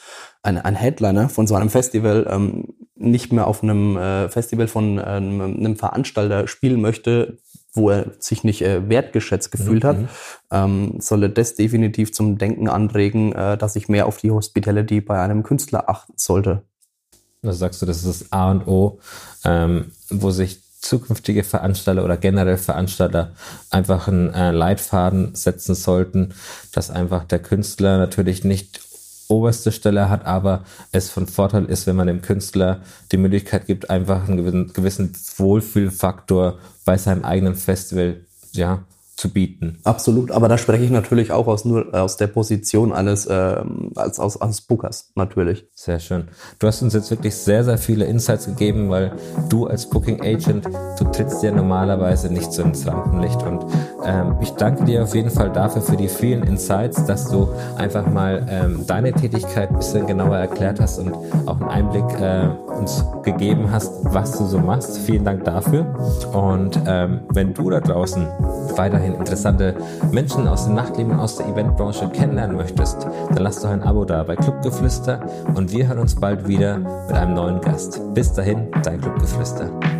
ein, 0.43 0.57
ein 0.57 0.75
Headliner 0.75 1.29
von 1.29 1.47
so 1.47 1.55
einem 1.55 1.69
Festival 1.69 2.27
ähm, 2.29 2.73
nicht 2.95 3.31
mehr 3.31 3.47
auf 3.47 3.63
einem 3.63 3.97
äh, 3.97 4.29
Festival 4.29 4.67
von 4.67 5.01
ähm, 5.05 5.41
einem 5.41 5.75
Veranstalter 5.75 6.47
spielen 6.47 6.81
möchte, 6.81 7.37
wo 7.73 7.91
er 7.91 8.11
sich 8.19 8.43
nicht 8.43 8.61
äh, 8.61 8.89
wertgeschätzt 8.89 9.51
gefühlt 9.51 9.83
mhm. 9.83 9.87
hat, 9.87 9.97
ähm, 10.51 10.95
solle 10.99 11.29
das 11.29 11.55
definitiv 11.55 12.11
zum 12.11 12.37
Denken 12.37 12.67
anregen, 12.67 13.33
äh, 13.33 13.57
dass 13.57 13.75
ich 13.75 13.87
mehr 13.87 14.07
auf 14.07 14.17
die 14.17 14.31
Hospitality 14.31 14.99
bei 14.99 15.21
einem 15.21 15.43
Künstler 15.43 15.89
achten 15.89 16.13
sollte. 16.15 16.63
Also 17.43 17.59
sagst 17.59 17.81
du, 17.81 17.85
das 17.85 18.03
ist 18.03 18.21
das 18.21 18.31
A 18.31 18.51
und 18.51 18.67
O, 18.67 18.99
ähm, 19.45 19.91
wo 20.09 20.31
sich 20.31 20.66
zukünftige 20.79 21.43
Veranstalter 21.43 22.03
oder 22.03 22.17
generell 22.17 22.57
Veranstalter 22.57 23.31
einfach 23.69 24.07
einen 24.07 24.33
äh, 24.33 24.51
Leitfaden 24.51 25.35
setzen 25.35 25.75
sollten, 25.75 26.33
dass 26.71 26.89
einfach 26.91 27.23
der 27.23 27.39
Künstler 27.39 27.97
natürlich 27.97 28.43
nicht 28.43 28.81
oberste 29.27 29.71
Stelle 29.71 30.09
hat, 30.09 30.25
aber 30.25 30.63
es 30.91 31.09
von 31.09 31.27
Vorteil 31.27 31.65
ist, 31.65 31.87
wenn 31.87 31.95
man 31.95 32.07
dem 32.07 32.21
Künstler 32.21 32.81
die 33.11 33.17
Möglichkeit 33.17 33.65
gibt, 33.65 33.89
einfach 33.89 34.27
einen 34.27 34.37
gewissen, 34.37 34.73
gewissen 34.73 35.13
Wohlfühlfaktor 35.37 36.59
bei 36.85 36.97
seinem 36.97 37.25
eigenen 37.25 37.55
Festival 37.55 38.21
ja, 38.53 38.83
zu 39.17 39.33
bieten. 39.33 39.79
Absolut, 39.83 40.29
aber 40.29 40.47
da 40.47 40.59
spreche 40.59 40.83
ich 40.83 40.91
natürlich 40.91 41.31
auch 41.31 41.47
aus 41.47 41.65
nur 41.65 41.91
aus 41.93 42.17
der 42.17 42.27
Position 42.27 42.93
eines 42.93 43.27
ähm, 43.29 43.91
als 43.95 44.19
aus, 44.19 44.39
als 44.39 44.61
Bookers 44.61 45.11
natürlich. 45.15 45.65
Sehr 45.73 45.99
schön. 45.99 46.27
Du 46.59 46.67
hast 46.67 46.83
uns 46.83 46.93
jetzt 46.93 47.09
wirklich 47.09 47.35
sehr 47.35 47.63
sehr 47.63 47.79
viele 47.79 48.05
Insights 48.05 48.45
gegeben, 48.45 48.91
weil 48.91 49.13
du 49.49 49.65
als 49.65 49.89
Booking 49.89 50.21
Agent 50.21 50.67
du 50.99 51.05
trittst 51.05 51.41
ja 51.41 51.51
normalerweise 51.51 52.31
nicht 52.31 52.53
so 52.53 52.61
ins 52.61 52.85
Rampenlicht 52.85 53.41
und 53.41 53.65
ähm, 54.05 54.35
ich 54.39 54.51
danke 54.51 54.85
dir 54.85 55.01
auf 55.01 55.15
jeden 55.15 55.31
Fall 55.31 55.51
dafür 55.51 55.81
für 55.81 55.97
die 55.97 56.09
vielen 56.09 56.43
Insights, 56.43 57.03
dass 57.05 57.27
du 57.27 57.49
einfach 57.75 58.07
mal 58.07 58.45
ähm, 58.47 58.85
deine 58.85 59.13
Tätigkeit 59.13 59.71
ein 59.71 59.77
bisschen 59.77 60.05
genauer 60.05 60.37
erklärt 60.37 60.79
hast 60.79 60.99
und 60.99 61.11
auch 61.47 61.59
einen 61.59 61.69
Einblick 61.69 62.05
äh, 62.21 62.49
uns 62.77 63.03
gegeben 63.23 63.71
hast, 63.71 63.91
was 64.03 64.37
du 64.37 64.45
so 64.45 64.59
machst. 64.59 64.99
Vielen 64.99 65.25
Dank 65.25 65.43
dafür 65.43 65.87
und 66.33 66.79
ähm, 66.85 67.21
wenn 67.33 67.55
du 67.55 67.71
da 67.71 67.79
draußen 67.79 68.27
weiterhin 69.07 69.15
interessante 69.15 69.75
Menschen 70.11 70.47
aus 70.47 70.65
dem 70.65 70.75
Nachtleben 70.75 71.19
aus 71.19 71.37
der 71.37 71.47
Eventbranche 71.47 72.09
kennenlernen 72.09 72.57
möchtest, 72.57 73.03
dann 73.03 73.43
lass 73.43 73.61
doch 73.61 73.69
ein 73.69 73.83
Abo 73.83 74.05
da 74.05 74.23
bei 74.23 74.35
Clubgeflüster 74.35 75.19
und 75.55 75.71
wir 75.71 75.87
hören 75.87 75.99
uns 75.99 76.15
bald 76.15 76.47
wieder 76.47 76.77
mit 76.77 77.15
einem 77.15 77.33
neuen 77.33 77.61
Gast. 77.61 78.01
Bis 78.13 78.33
dahin, 78.33 78.67
dein 78.83 79.01
Clubgeflüster. 79.01 79.96